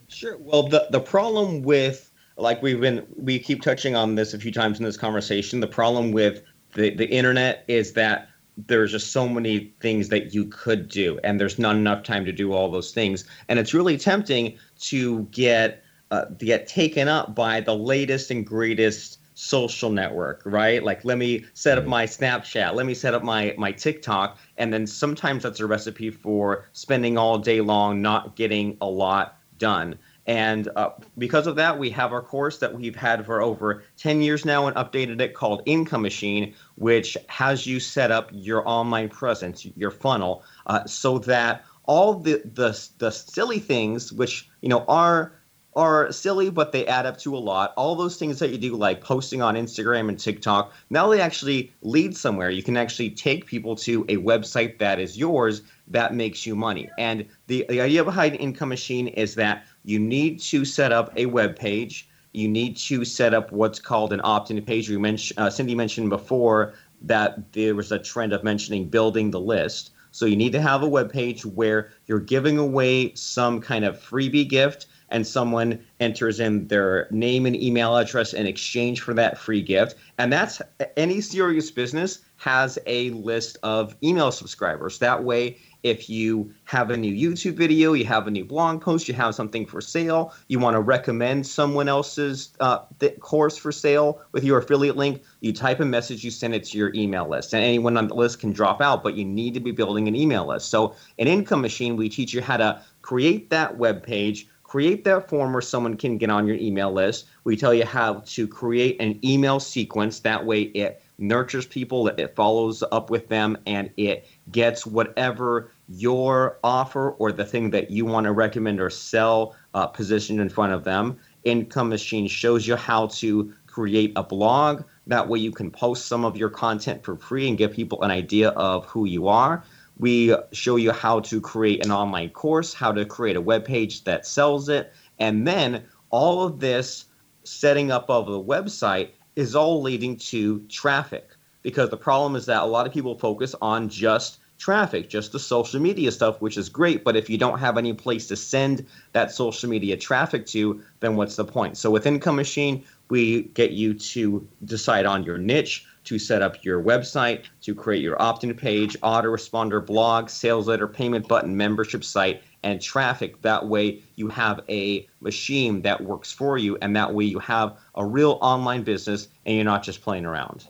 [0.08, 0.38] Sure.
[0.40, 4.52] Well, the the problem with like we've been we keep touching on this a few
[4.52, 5.60] times in this conversation.
[5.60, 6.44] The problem with
[6.74, 8.30] the the internet is that
[8.68, 12.32] there's just so many things that you could do and there's not enough time to
[12.32, 13.26] do all those things.
[13.48, 19.20] And it's really tempting to get uh, get taken up by the latest and greatest
[19.36, 20.84] social network right?
[20.84, 24.74] Like let me set up my snapchat let me set up my my tiktok and
[24.74, 29.98] then sometimes that's a recipe for spending all day long not getting a lot done
[30.30, 34.22] and uh, because of that, we have our course that we've had for over 10
[34.22, 39.10] years now and updated it called Income Machine, which has you set up your online
[39.10, 44.86] presence, your funnel, uh, so that all the, the, the silly things, which you know
[44.88, 45.34] are
[45.76, 47.74] are silly, but they add up to a lot.
[47.78, 51.72] All those things that you do, like posting on Instagram and TikTok, now they actually
[51.82, 52.50] lead somewhere.
[52.50, 56.90] You can actually take people to a website that is yours that makes you money.
[56.98, 61.26] And the, the idea behind Income Machine is that you need to set up a
[61.26, 62.08] web page.
[62.34, 64.88] You need to set up what's called an opt-in page.
[64.88, 69.40] You mentioned, uh, Cindy mentioned before that there was a trend of mentioning building the
[69.40, 69.92] list.
[70.12, 74.00] So you need to have a web page where you're giving away some kind of
[74.00, 79.40] freebie gift and someone enters in their name and email address in exchange for that
[79.40, 79.96] free gift.
[80.20, 80.62] And that's
[80.98, 85.00] any serious business has a list of email subscribers.
[85.00, 89.08] That way, if you have a new YouTube video, you have a new blog post,
[89.08, 93.72] you have something for sale, you want to recommend someone else's uh, th- course for
[93.72, 97.28] sale with your affiliate link, you type a message, you send it to your email
[97.28, 97.54] list.
[97.54, 100.16] And anyone on the list can drop out, but you need to be building an
[100.16, 100.70] email list.
[100.70, 105.28] So, an Income Machine, we teach you how to create that web page create that
[105.28, 107.26] form where someone can get on your email list.
[107.44, 110.20] We tell you how to create an email sequence.
[110.20, 116.60] That way, it nurtures people, it follows up with them, and it gets whatever your
[116.64, 120.74] offer or the thing that you want to recommend or sell uh, positioned in front
[120.74, 121.18] of them.
[121.44, 124.84] Income Machine shows you how to create a blog.
[125.08, 128.12] That way, you can post some of your content for free and give people an
[128.12, 129.64] idea of who you are.
[129.98, 134.04] We show you how to create an online course, how to create a web page
[134.06, 137.06] that sells it, and then all of this
[137.44, 141.36] setting up of the website is all leading to traffic.
[141.62, 145.40] Because the problem is that a lot of people focus on just traffic, just the
[145.40, 147.04] social media stuff, which is great.
[147.04, 151.16] But if you don't have any place to send that social media traffic to, then
[151.16, 151.78] what's the point?
[151.78, 156.64] So with Income Machine, we get you to decide on your niche, to set up
[156.64, 162.04] your website, to create your opt in page, autoresponder blog, sales letter, payment button, membership
[162.04, 163.42] site, and traffic.
[163.42, 167.78] That way, you have a machine that works for you, and that way, you have
[167.96, 170.68] a real online business and you're not just playing around.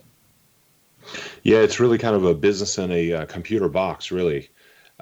[1.42, 4.50] Yeah, it's really kind of a business in a uh, computer box, really,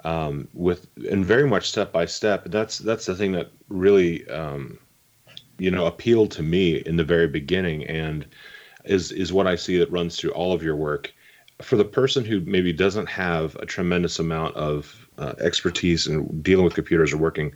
[0.03, 2.45] um, with and very much step by step.
[2.45, 4.79] That's that's the thing that really, um,
[5.57, 8.25] you know, appealed to me in the very beginning, and
[8.85, 11.13] is is what I see that runs through all of your work.
[11.61, 16.63] For the person who maybe doesn't have a tremendous amount of uh, expertise in dealing
[16.63, 17.53] with computers or working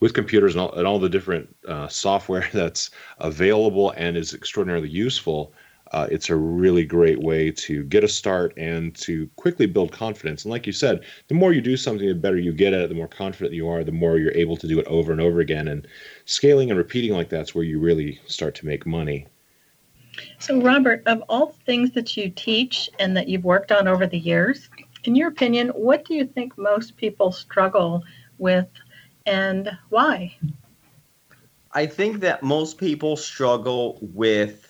[0.00, 4.88] with computers and all, and all the different uh, software that's available and is extraordinarily
[4.88, 5.52] useful,
[5.92, 10.44] uh, it's a really great way to get a start and to quickly build confidence.
[10.44, 12.88] And like you said, the more you do something, the better you get at it,
[12.88, 15.40] the more confident you are, the more you're able to do it over and over
[15.40, 15.68] again.
[15.68, 15.86] And
[16.24, 19.26] scaling and repeating like that's where you really start to make money.
[20.38, 24.06] So, Robert, of all the things that you teach and that you've worked on over
[24.06, 24.68] the years,
[25.04, 28.02] in your opinion, what do you think most people struggle
[28.38, 28.68] with
[29.26, 30.34] and why?
[31.72, 34.65] I think that most people struggle with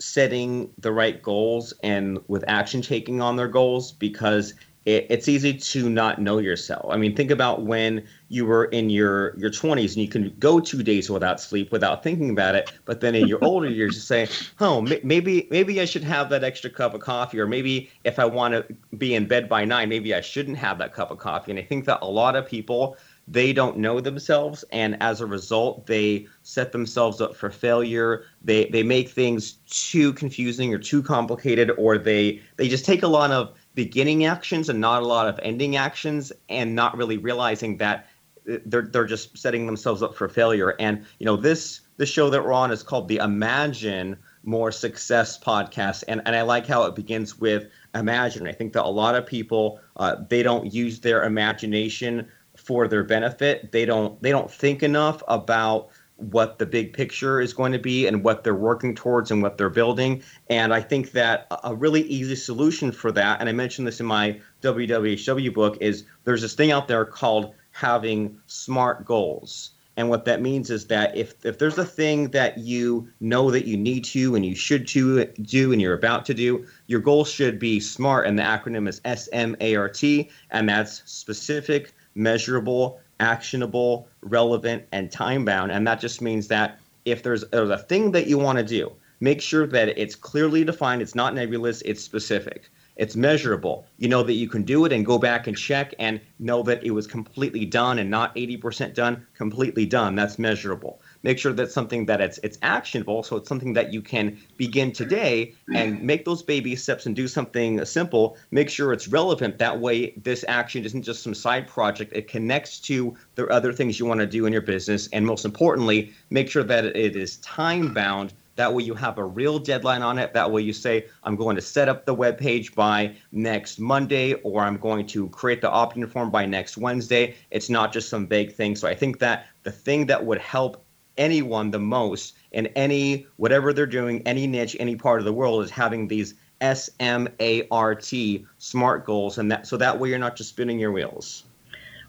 [0.00, 4.54] setting the right goals and with action taking on their goals because
[4.88, 6.86] it, it's easy to not know yourself.
[6.90, 10.60] I mean, think about when you were in your your 20s and you can go
[10.60, 14.00] two days without sleep without thinking about it, but then in your older years you
[14.00, 14.28] say,
[14.60, 18.24] "Oh, maybe maybe I should have that extra cup of coffee," or maybe if I
[18.24, 21.52] want to be in bed by nine, maybe I shouldn't have that cup of coffee.
[21.52, 22.96] And I think that a lot of people
[23.30, 28.24] they don't know themselves and as a result they set themselves up for failure.
[28.42, 33.08] They they make things too confusing or too complicated or they they just take a
[33.08, 37.76] lot of beginning actions and not a lot of ending actions and not really realizing
[37.76, 38.08] that
[38.44, 40.74] they're they're just setting themselves up for failure.
[40.78, 45.38] And you know this the show that we're on is called the imagine more success
[45.38, 48.46] podcast and, and i like how it begins with imagine.
[48.46, 52.28] I think that a lot of people uh, they don't use their imagination
[52.58, 57.52] for their benefit they don't they don't think enough about what the big picture is
[57.52, 60.20] going to be and what they're working towards and what they're building.
[60.50, 64.06] And I think that a really easy solution for that, and I mentioned this in
[64.06, 69.70] my WWHW book, is there's this thing out there called having smart goals.
[69.96, 73.66] And what that means is that if, if there's a thing that you know that
[73.66, 77.24] you need to and you should to do and you're about to do, your goal
[77.24, 81.94] should be SMART, and the acronym is S M A R T, and that's specific,
[82.14, 85.72] measurable, actionable, relevant, and time bound.
[85.72, 88.92] And that just means that if there's, there's a thing that you want to do,
[89.20, 92.70] make sure that it's clearly defined, it's not nebulous, it's specific.
[92.96, 93.86] It's measurable.
[93.98, 96.82] You know that you can do it and go back and check and know that
[96.82, 100.16] it was completely done and not 80% done, completely done.
[100.16, 104.00] That's measurable make sure that's something that it's it's actionable so it's something that you
[104.00, 104.26] can
[104.56, 109.58] begin today and make those baby steps and do something simple make sure it's relevant
[109.58, 109.96] that way
[110.28, 114.20] this action isn't just some side project it connects to the other things you want
[114.20, 118.32] to do in your business and most importantly make sure that it is time bound
[118.56, 120.32] that way you have a real deadline on it.
[120.32, 124.34] That way you say, I'm going to set up the web page by next Monday,
[124.42, 127.36] or I'm going to create the opt-in form by next Wednesday.
[127.52, 128.74] It's not just some vague thing.
[128.74, 130.84] So I think that the thing that would help
[131.18, 135.62] anyone the most in any whatever they're doing, any niche, any part of the world
[135.62, 140.08] is having these S M A R T SMART goals, and that so that way
[140.08, 141.44] you're not just spinning your wheels.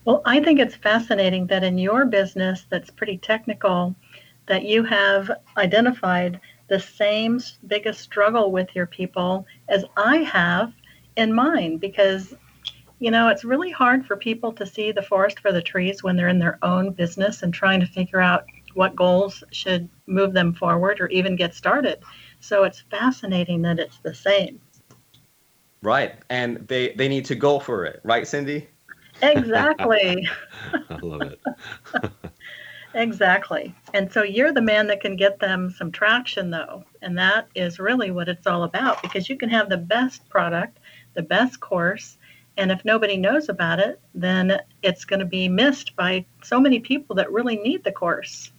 [0.05, 3.95] Well, I think it's fascinating that in your business, that's pretty technical,
[4.47, 10.71] that you have identified the same biggest struggle with your people as I have
[11.15, 12.33] in mine, because
[12.99, 16.15] you know it's really hard for people to see the forest for the trees when
[16.15, 18.45] they're in their own business and trying to figure out
[18.75, 21.99] what goals should move them forward or even get started.
[22.39, 24.59] So it's fascinating that it's the same.
[25.81, 26.15] Right.
[26.29, 28.67] And they, they need to go for it, right, Cindy?
[29.21, 30.27] Exactly.
[30.89, 31.39] I love it.
[32.93, 33.73] exactly.
[33.93, 36.83] And so you're the man that can get them some traction, though.
[37.01, 40.79] And that is really what it's all about because you can have the best product,
[41.13, 42.17] the best course.
[42.57, 46.79] And if nobody knows about it, then it's going to be missed by so many
[46.79, 48.51] people that really need the course.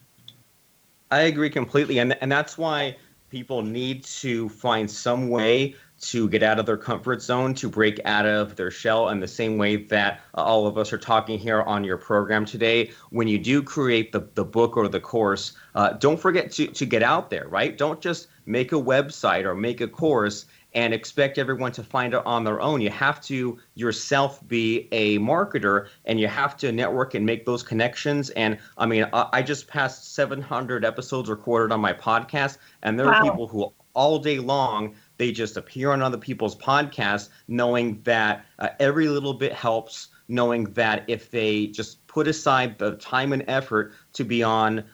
[1.11, 1.99] I agree completely.
[1.99, 2.97] And, and that's why
[3.31, 8.01] people need to find some way to get out of their comfort zone, to break
[8.07, 11.63] out of their shell, in the same way that all of us are talking here
[11.63, 12.91] on your program today.
[13.11, 16.87] When you do create the, the book or the course, uh, don't forget to, to
[16.87, 17.77] get out there, right?
[17.77, 22.25] Don't just make a website or make a course and expect everyone to find it
[22.25, 22.81] on their own.
[22.81, 27.63] You have to yourself be a marketer and you have to network and make those
[27.63, 28.31] connections.
[28.31, 33.13] And I mean, I, just passed 700 episodes recorded on my podcast, and there wow.
[33.15, 38.45] are people who all day long they just appear on other people's podcasts knowing that
[38.59, 43.45] uh, every little bit helps knowing that if they just put aside the time and
[43.49, 44.85] effort to be on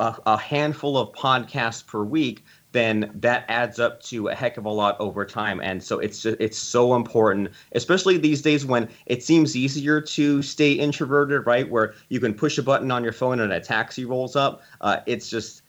[0.00, 4.64] a, a handful of podcasts per week then that adds up to a heck of
[4.64, 5.60] a lot over time.
[5.60, 10.72] And so it's it's so important, especially these days when it seems easier to stay
[10.72, 11.70] introverted, right?
[11.70, 14.62] Where you can push a button on your phone and a taxi rolls up.
[14.80, 15.61] Uh, it's just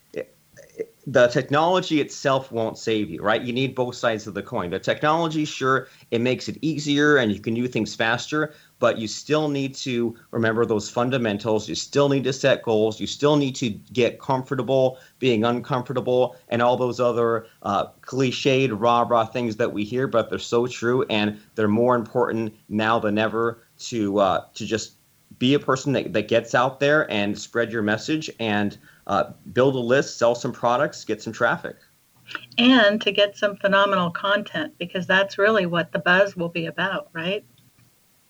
[1.06, 3.42] the technology itself won't save you, right?
[3.42, 4.70] You need both sides of the coin.
[4.70, 9.08] The technology, sure, it makes it easier and you can do things faster, but you
[9.08, 11.68] still need to remember those fundamentals.
[11.68, 13.02] You still need to set goals.
[13.02, 19.06] You still need to get comfortable being uncomfortable and all those other uh, cliched rah
[19.08, 23.18] rah things that we hear, but they're so true and they're more important now than
[23.18, 24.94] ever to uh, to just
[25.40, 29.76] be a person that, that gets out there and spread your message and uh, build
[29.76, 31.78] a list, sell some products, get some traffic.
[32.58, 37.10] And to get some phenomenal content because that's really what the buzz will be about,
[37.14, 37.46] right?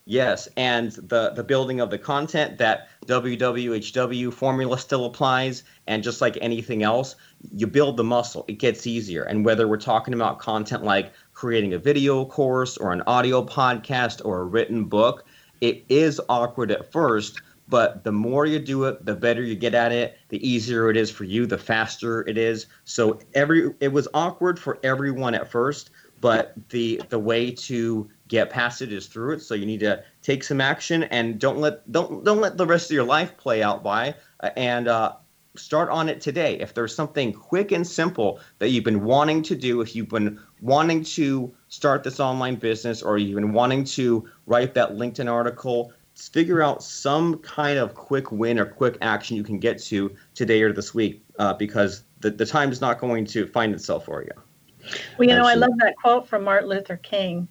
[0.06, 6.20] Yes, and the the building of the content that WWHW formula still applies, and just
[6.20, 7.16] like anything else,
[7.54, 8.44] you build the muscle.
[8.50, 12.92] It gets easier, and whether we're talking about content like creating a video course or
[12.92, 15.26] an audio podcast or a written book,
[15.62, 17.42] it is awkward at first.
[17.68, 20.18] But the more you do it, the better you get at it.
[20.30, 22.68] The easier it is for you, the faster it is.
[22.84, 28.50] So every it was awkward for everyone at first, but the the way to get
[28.50, 29.42] past it is through it.
[29.42, 32.92] So you need to take some action and don't let don't don't let the rest
[32.92, 35.14] of your life play out by uh, and uh,
[35.56, 36.60] start on it today.
[36.60, 40.40] If there's something quick and simple that you've been wanting to do, if you've been
[40.62, 45.94] wanting to start this online business or you've been wanting to write that LinkedIn article,
[46.30, 50.62] figure out some kind of quick win or quick action you can get to today
[50.62, 54.24] or this week uh, because the, the time is not going to find itself for
[54.24, 54.32] you.
[55.18, 57.48] Well, you know, I love that quote from Martin Luther King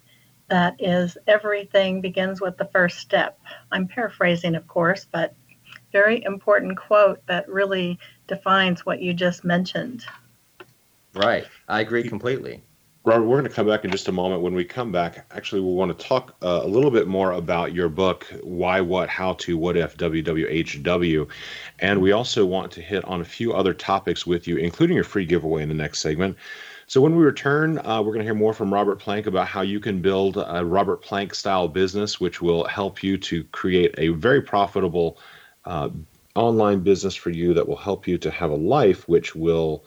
[0.48, 3.38] that is everything begins with the first step.
[3.70, 5.34] I'm paraphrasing, of course, but
[5.92, 10.04] very important quote that really defines what you just mentioned.
[11.14, 11.46] Right.
[11.68, 12.62] I agree completely.
[13.04, 14.42] Robert, we're going to come back in just a moment.
[14.42, 17.74] When we come back, actually, we want to talk uh, a little bit more about
[17.74, 21.28] your book, Why, What, How to, What If, WWHW.
[21.80, 25.04] And we also want to hit on a few other topics with you, including your
[25.04, 26.36] free giveaway in the next segment.
[26.86, 29.62] So when we return, uh, we're going to hear more from Robert Plank about how
[29.62, 34.08] you can build a Robert Plank style business, which will help you to create a
[34.10, 35.18] very profitable
[35.64, 35.88] uh,
[36.36, 39.84] online business for you that will help you to have a life which will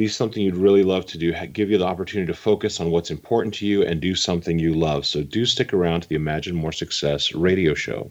[0.00, 3.10] be something you'd really love to do, give you the opportunity to focus on what's
[3.10, 5.04] important to you and do something you love.
[5.04, 8.10] So do stick around to the Imagine More Success radio show.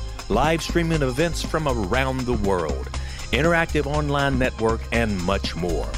[0.29, 2.89] Live streaming events from around the world.
[3.31, 5.89] Interactive online network, and much more.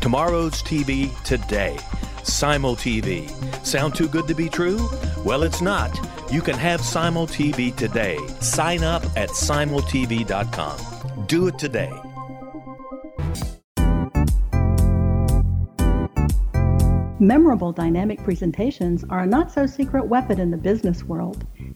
[0.00, 1.78] Tomorrow's TV today.
[2.22, 3.28] Simul TV.
[3.64, 4.88] Sound too good to be true?
[5.24, 5.98] Well, it's not.
[6.30, 8.18] You can have Simul TV today.
[8.40, 11.26] Sign up at simultv.com.
[11.26, 11.92] Do it today.
[17.20, 21.46] Memorable dynamic presentations are a not so secret weapon in the business world.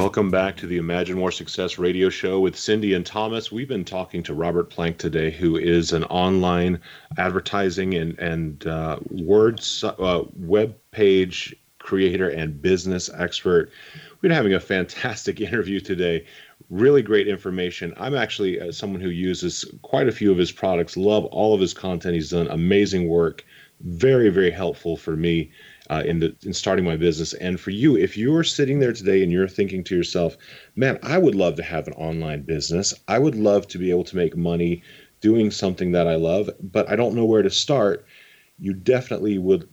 [0.00, 3.52] Welcome back to the Imagine More Success radio show with Cindy and Thomas.
[3.52, 6.80] We've been talking to Robert Plank today, who is an online
[7.18, 13.70] advertising and, and uh, uh, web page creator and business expert.
[14.10, 16.24] We've been having a fantastic interview today.
[16.70, 17.92] Really great information.
[17.98, 21.60] I'm actually uh, someone who uses quite a few of his products, love all of
[21.60, 22.14] his content.
[22.14, 23.44] He's done amazing work,
[23.80, 25.50] very, very helpful for me
[25.90, 27.34] uh, in the, in starting my business.
[27.34, 30.38] And for you, if you're sitting there today and you're thinking to yourself,
[30.76, 32.94] "Man, I would love to have an online business.
[33.08, 34.82] I would love to be able to make money
[35.20, 38.06] doing something that I love, but I don't know where to start."
[38.58, 39.68] You definitely would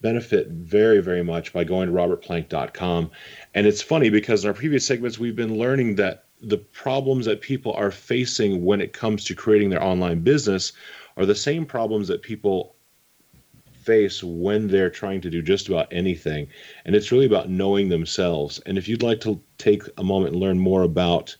[0.00, 3.10] benefit very, very much by going to robertplank.com.
[3.54, 7.40] And it's funny because in our previous segments, we've been learning that the problems that
[7.40, 10.72] people are facing when it comes to creating their online business
[11.16, 12.73] are the same problems that people
[13.84, 16.48] face when they're trying to do just about anything.
[16.84, 18.60] And it's really about knowing themselves.
[18.66, 21.36] And if you'd like to take a moment and learn more about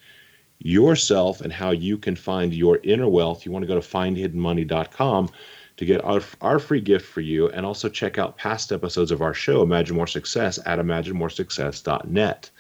[0.59, 5.31] yourself and how you can find your inner wealth, you want to go to findhiddenmoney.com
[5.77, 9.23] to get our, our free gift for you and also check out past episodes of
[9.23, 12.51] our show, Imagine More Success, at imaginemoresuccess.net.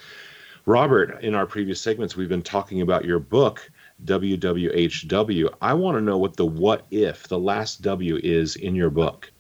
[0.67, 3.71] Robert, in our previous segments, we've been talking about your book,
[4.05, 5.55] WWHW.
[5.61, 9.31] I want to know what the what if, the last W, is in your book.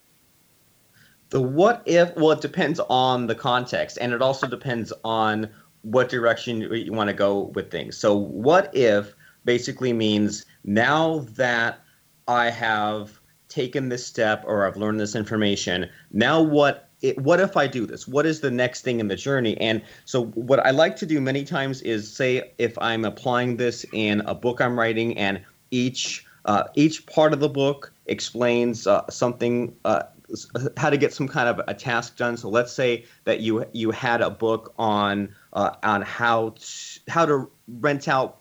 [1.34, 5.50] The what if, well, it depends on the context, and it also depends on
[5.82, 7.96] what direction you want to go with things.
[7.96, 9.12] So, what if
[9.44, 11.80] basically means now that
[12.28, 13.18] I have
[13.48, 15.90] taken this step or I've learned this information.
[16.12, 18.06] Now, what it, what if I do this?
[18.06, 19.56] What is the next thing in the journey?
[19.60, 23.84] And so, what I like to do many times is say if I'm applying this
[23.92, 25.40] in a book I'm writing, and
[25.72, 29.74] each uh, each part of the book explains uh, something.
[29.84, 30.04] Uh,
[30.76, 32.36] how to get some kind of a task done.
[32.36, 37.26] So let's say that you you had a book on uh, on how to, how
[37.26, 38.40] to rent out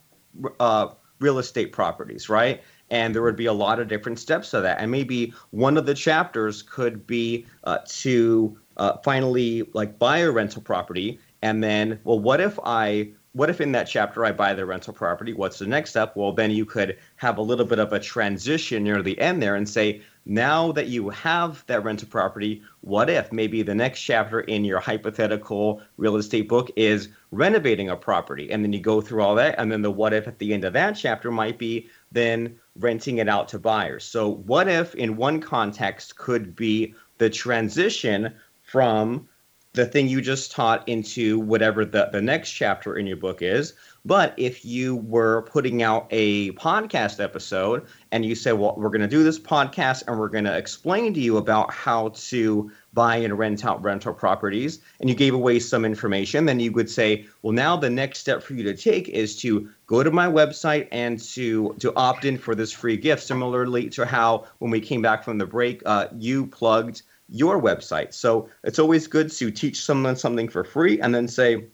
[0.59, 0.89] uh,
[1.19, 2.61] real estate properties, right?
[2.93, 5.85] and there would be a lot of different steps to that and maybe one of
[5.85, 11.99] the chapters could be uh, to uh, finally like buy a rental property and then
[12.03, 15.59] well what if i what if in that chapter i buy the rental property what's
[15.59, 19.01] the next step well then you could have a little bit of a transition near
[19.01, 23.61] the end there and say now that you have that rental property what if maybe
[23.61, 28.71] the next chapter in your hypothetical real estate book is renovating a property and then
[28.71, 30.93] you go through all that and then the what if at the end of that
[30.93, 34.03] chapter might be then renting it out to buyers.
[34.03, 39.27] So, what if in one context could be the transition from
[39.73, 43.73] the thing you just taught into whatever the, the next chapter in your book is?
[44.05, 49.01] But if you were putting out a podcast episode and you said, well, we're going
[49.01, 53.15] to do this podcast and we're going to explain to you about how to buy
[53.15, 57.25] and rent out rental properties, and you gave away some information, then you would say,
[57.41, 60.87] well, now the next step for you to take is to go to my website
[60.91, 63.23] and to to opt in for this free gift.
[63.23, 67.01] Similarly to how when we came back from the break, uh, you plugged
[67.33, 68.13] your website.
[68.13, 71.65] So it's always good to teach someone something for free and then say,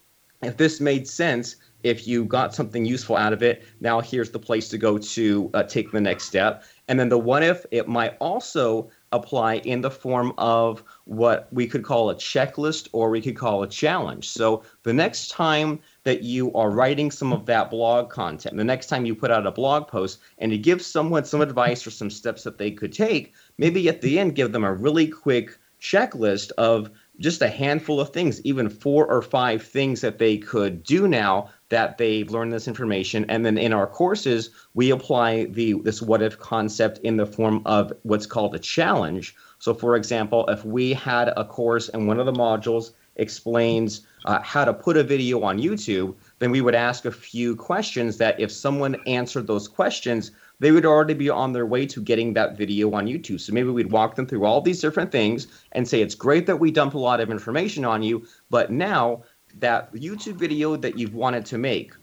[0.41, 4.39] if this made sense, if you got something useful out of it, now here's the
[4.39, 6.63] place to go to uh, take the next step.
[6.87, 11.65] And then the what if, it might also apply in the form of what we
[11.67, 14.29] could call a checklist or we could call a challenge.
[14.29, 18.87] So the next time that you are writing some of that blog content, the next
[18.87, 22.09] time you put out a blog post and you give someone some advice or some
[22.09, 26.51] steps that they could take, maybe at the end give them a really quick checklist
[26.57, 31.07] of just a handful of things, even four or five things that they could do
[31.07, 33.25] now that they've learned this information.
[33.29, 37.61] And then in our courses, we apply the this what if concept in the form
[37.65, 39.35] of what's called a challenge.
[39.59, 44.39] So, for example, if we had a course and one of the modules explains uh,
[44.41, 48.39] how to put a video on YouTube, then we would ask a few questions that
[48.39, 52.57] if someone answered those questions, they would already be on their way to getting that
[52.57, 53.39] video on YouTube.
[53.39, 56.57] So maybe we'd walk them through all these different things and say, it's great that
[56.57, 59.23] we dump a lot of information on you, but now
[59.57, 61.93] that YouTube video that you've wanted to make,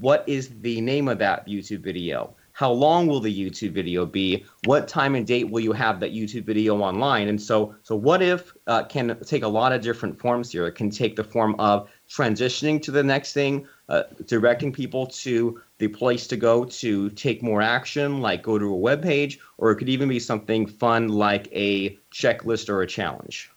[0.00, 2.34] what is the name of that YouTube video?
[2.52, 4.46] How long will the YouTube video be?
[4.64, 7.28] What time and date will you have that YouTube video online?
[7.28, 10.66] And so, so what if uh, can take a lot of different forms here.
[10.66, 15.60] It can take the form of transitioning to the next thing, uh, directing people to
[15.78, 19.70] the place to go to take more action, like go to a web page, or
[19.70, 23.50] it could even be something fun like a checklist or a challenge.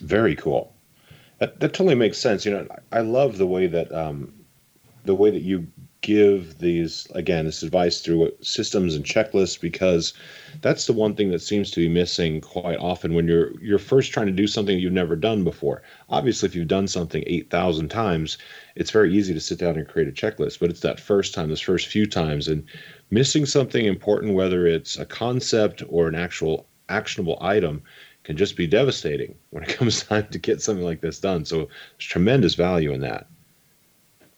[0.00, 0.74] Very cool.
[1.38, 2.44] That, that totally makes sense.
[2.44, 4.32] You know, I love the way that um,
[5.04, 5.66] the way that you
[6.06, 10.14] give these again this advice through systems and checklists because
[10.62, 14.12] that's the one thing that seems to be missing quite often when you're you're first
[14.12, 15.82] trying to do something you've never done before.
[16.08, 18.38] Obviously, if you've done something 8,000 times,
[18.76, 21.48] it's very easy to sit down and create a checklist, but it's that first time,
[21.48, 22.62] those first few times and
[23.10, 27.82] missing something important whether it's a concept or an actual actionable item
[28.22, 31.44] can just be devastating when it comes time to get something like this done.
[31.44, 33.26] So there's tremendous value in that.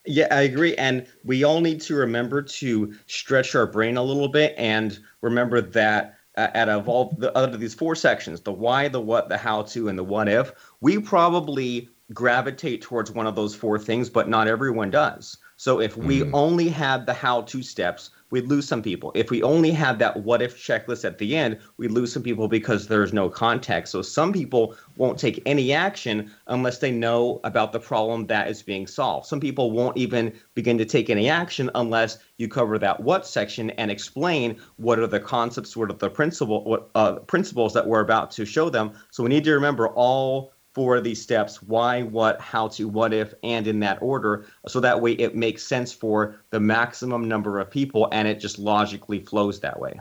[0.09, 0.74] Yeah, I agree.
[0.76, 5.61] And we all need to remember to stretch our brain a little bit and remember
[5.61, 9.62] that out of all the other these four sections: the why, the what, the how
[9.62, 10.52] to, and the what if.
[10.80, 15.36] We probably gravitate towards one of those four things, but not everyone does.
[15.56, 16.30] So if we Mm.
[16.32, 19.12] only had the how to steps, we'd lose some people.
[19.14, 22.48] If we only had that what if checklist at the end, we'd lose some people
[22.48, 23.92] because there's no context.
[23.92, 28.62] So some people won't take any action unless they know about the problem that is
[28.62, 29.26] being solved.
[29.26, 33.70] Some people won't even begin to take any action unless you cover that what section
[33.70, 38.00] and explain what are the concepts, what are the principle, what uh, principles that we're
[38.00, 38.92] about to show them.
[39.10, 43.12] So we need to remember all four of these steps why what how to what
[43.12, 47.58] if and in that order so that way it makes sense for the maximum number
[47.58, 49.98] of people and it just logically flows that way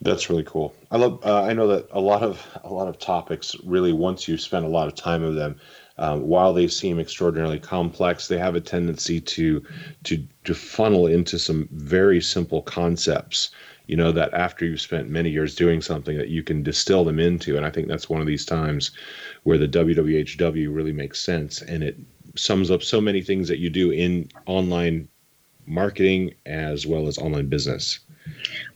[0.00, 0.74] That's really cool.
[0.90, 1.20] I love.
[1.24, 4.64] Uh, I know that a lot of a lot of topics really, once you spend
[4.64, 5.56] a lot of time of them,
[5.98, 9.62] um, while they seem extraordinarily complex, they have a tendency to
[10.04, 13.50] to to funnel into some very simple concepts.
[13.92, 17.20] You know that after you've spent many years doing something, that you can distill them
[17.20, 18.90] into, and I think that's one of these times
[19.42, 21.98] where the WWHW really makes sense, and it
[22.34, 25.10] sums up so many things that you do in online
[25.66, 27.98] marketing as well as online business.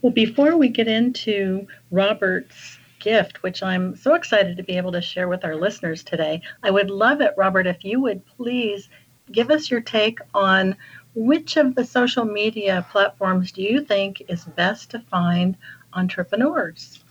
[0.03, 5.01] Well, before we get into Robert's gift, which I'm so excited to be able to
[5.01, 8.87] share with our listeners today, I would love it, Robert, if you would please
[9.31, 10.77] give us your take on
[11.17, 15.57] which of the social media platforms do you think is best to find
[15.93, 17.03] entrepreneurs?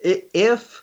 [0.00, 0.82] If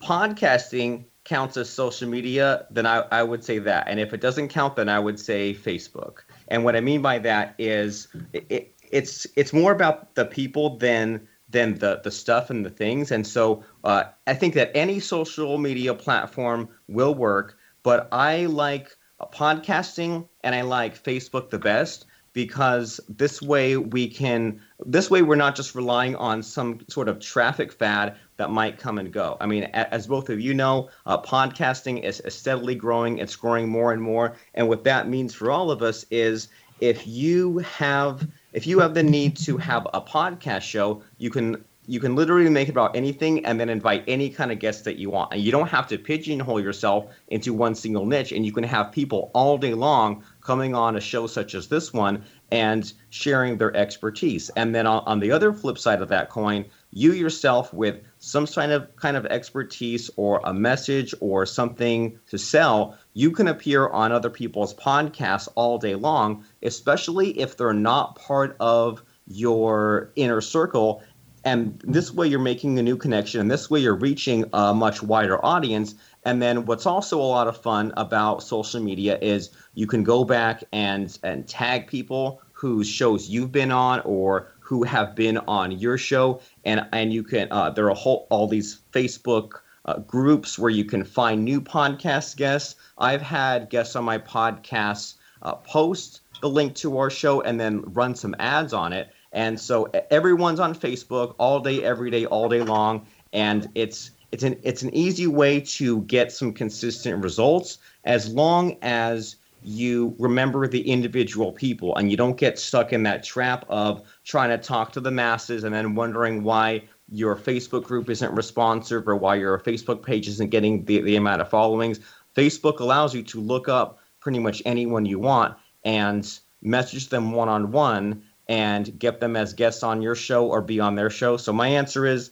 [0.00, 3.86] podcasting counts as social media, then I, I would say that.
[3.86, 6.24] And if it doesn't count, then I would say Facebook.
[6.48, 10.78] And what I mean by that is it, it, it's it's more about the people
[10.78, 13.12] than than the the stuff and the things.
[13.12, 18.96] And so uh, I think that any social media platform will work, but I like
[19.20, 25.36] podcasting and I like Facebook the best because this way we can this way we're
[25.36, 29.36] not just relying on some sort of traffic fad that might come and go.
[29.40, 33.68] I mean as both of you know uh, podcasting is, is steadily growing it's growing
[33.68, 36.48] more and more and what that means for all of us is
[36.80, 41.64] if you have if you have the need to have a podcast show you can
[41.86, 44.96] you can literally make it about anything and then invite any kind of guests that
[44.96, 45.32] you want.
[45.32, 48.32] And you don't have to pigeonhole yourself into one single niche.
[48.32, 51.92] And you can have people all day long coming on a show such as this
[51.92, 54.50] one and sharing their expertise.
[54.50, 58.46] And then on, on the other flip side of that coin you yourself with some
[58.46, 63.88] kind of kind of expertise or a message or something to sell you can appear
[63.88, 70.40] on other people's podcasts all day long especially if they're not part of your inner
[70.40, 71.02] circle
[71.44, 75.02] and this way you're making a new connection and this way you're reaching a much
[75.02, 75.94] wider audience.
[76.24, 80.24] And then what's also a lot of fun about social media is you can go
[80.24, 85.72] back and and tag people whose shows you've been on or who have been on
[85.72, 86.40] your show.
[86.64, 90.84] And and you can uh, there are whole all these facebook uh, groups where you
[90.84, 92.76] can find new podcast guests.
[92.96, 97.82] I've had guests on my podcast uh, post the link to our show and then
[97.92, 102.48] run some ads on it and so everyone's on Facebook all day, every day, all
[102.48, 107.78] day long, and it's it's an it's an easy way to get some consistent results
[108.04, 113.24] as long as you remember the individual people and you don't get stuck in that
[113.24, 118.10] trap of trying to talk to the masses and then wondering why your Facebook group
[118.10, 122.00] isn't responsive or why your Facebook page isn't getting the, the amount of followings.
[122.36, 127.48] Facebook allows you to look up pretty much anyone you want and message them one
[127.48, 131.36] on one and get them as guests on your show or be on their show.
[131.36, 132.30] So my answer is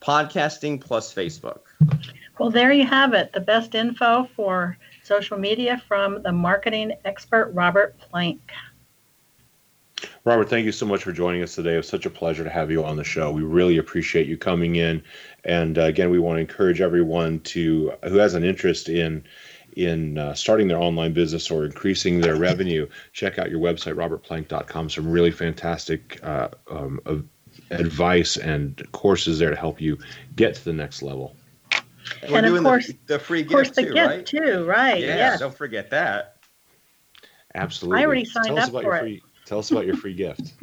[0.00, 1.60] podcasting plus Facebook.
[2.38, 3.32] Well, there you have it.
[3.32, 8.40] The best info for social media from the marketing expert, Robert Plank.
[10.24, 11.74] Robert, thank you so much for joining us today.
[11.74, 13.30] It was such a pleasure to have you on the show.
[13.30, 15.02] We really appreciate you coming in.
[15.44, 19.24] And uh, again, we want to encourage everyone to who has an interest in
[19.76, 22.86] in uh, starting their online business or increasing their revenue.
[23.12, 24.90] Check out your website, robertplank.com.
[24.90, 27.24] Some really fantastic uh, um, of
[27.70, 29.98] advice and courses there to help you
[30.36, 31.36] get to the next level.
[32.22, 34.06] And we're And of doing course- the, the free Of course, gift the too, gift
[34.08, 34.26] right?
[34.26, 35.00] too, right?
[35.00, 35.40] Yeah, yes.
[35.40, 36.36] don't forget that.
[37.54, 38.00] Absolutely.
[38.02, 39.00] I already signed tell us up about for your it.
[39.00, 39.22] free.
[39.44, 40.54] Tell us about your free gift.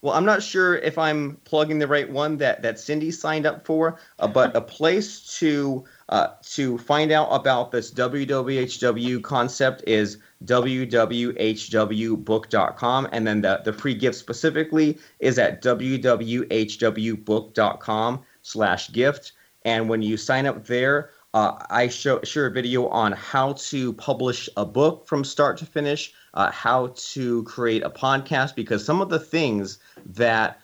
[0.00, 3.66] Well, I'm not sure if I'm plugging the right one that that Cindy signed up
[3.66, 10.18] for, uh, but a place to uh, to find out about this WWHW concept is
[10.44, 19.32] www.hwbook.com, and then the the free gift specifically is at www.hwbook.com slash gift.
[19.64, 23.92] And when you sign up there, uh, I show share a video on how to
[23.94, 29.02] publish a book from start to finish, uh, how to create a podcast, because some
[29.02, 30.60] of the things that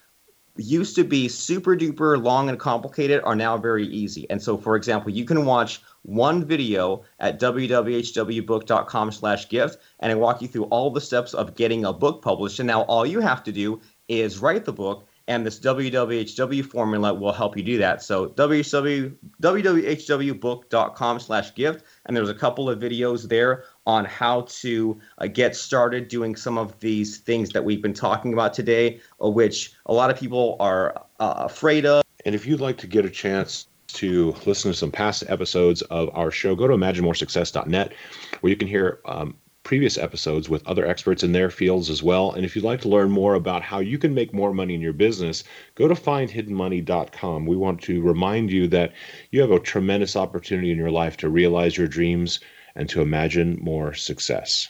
[0.57, 4.29] used to be super duper long and complicated are now very easy.
[4.31, 10.15] And so, for example, you can watch one video at www.hwbook.com slash gift and I
[10.15, 12.61] walk you through all the steps of getting a book published.
[12.61, 17.15] And now all you have to do is write the book and this WWHW formula
[17.15, 18.03] will help you do that.
[18.03, 24.99] So www, www.hwbook.com slash gift, and there's a couple of videos there on how to
[25.19, 29.29] uh, get started doing some of these things that we've been talking about today, uh,
[29.29, 32.03] which a lot of people are uh, afraid of.
[32.25, 36.11] And if you'd like to get a chance to listen to some past episodes of
[36.15, 37.93] our show, go to imaginemoresuccess.net
[38.41, 42.33] where you can hear um, previous episodes with other experts in their fields as well.
[42.33, 44.81] And if you'd like to learn more about how you can make more money in
[44.81, 45.43] your business,
[45.75, 47.47] go to findhiddenmoney.com.
[47.47, 48.93] We want to remind you that
[49.31, 52.41] you have a tremendous opportunity in your life to realize your dreams
[52.75, 54.69] and to imagine more success.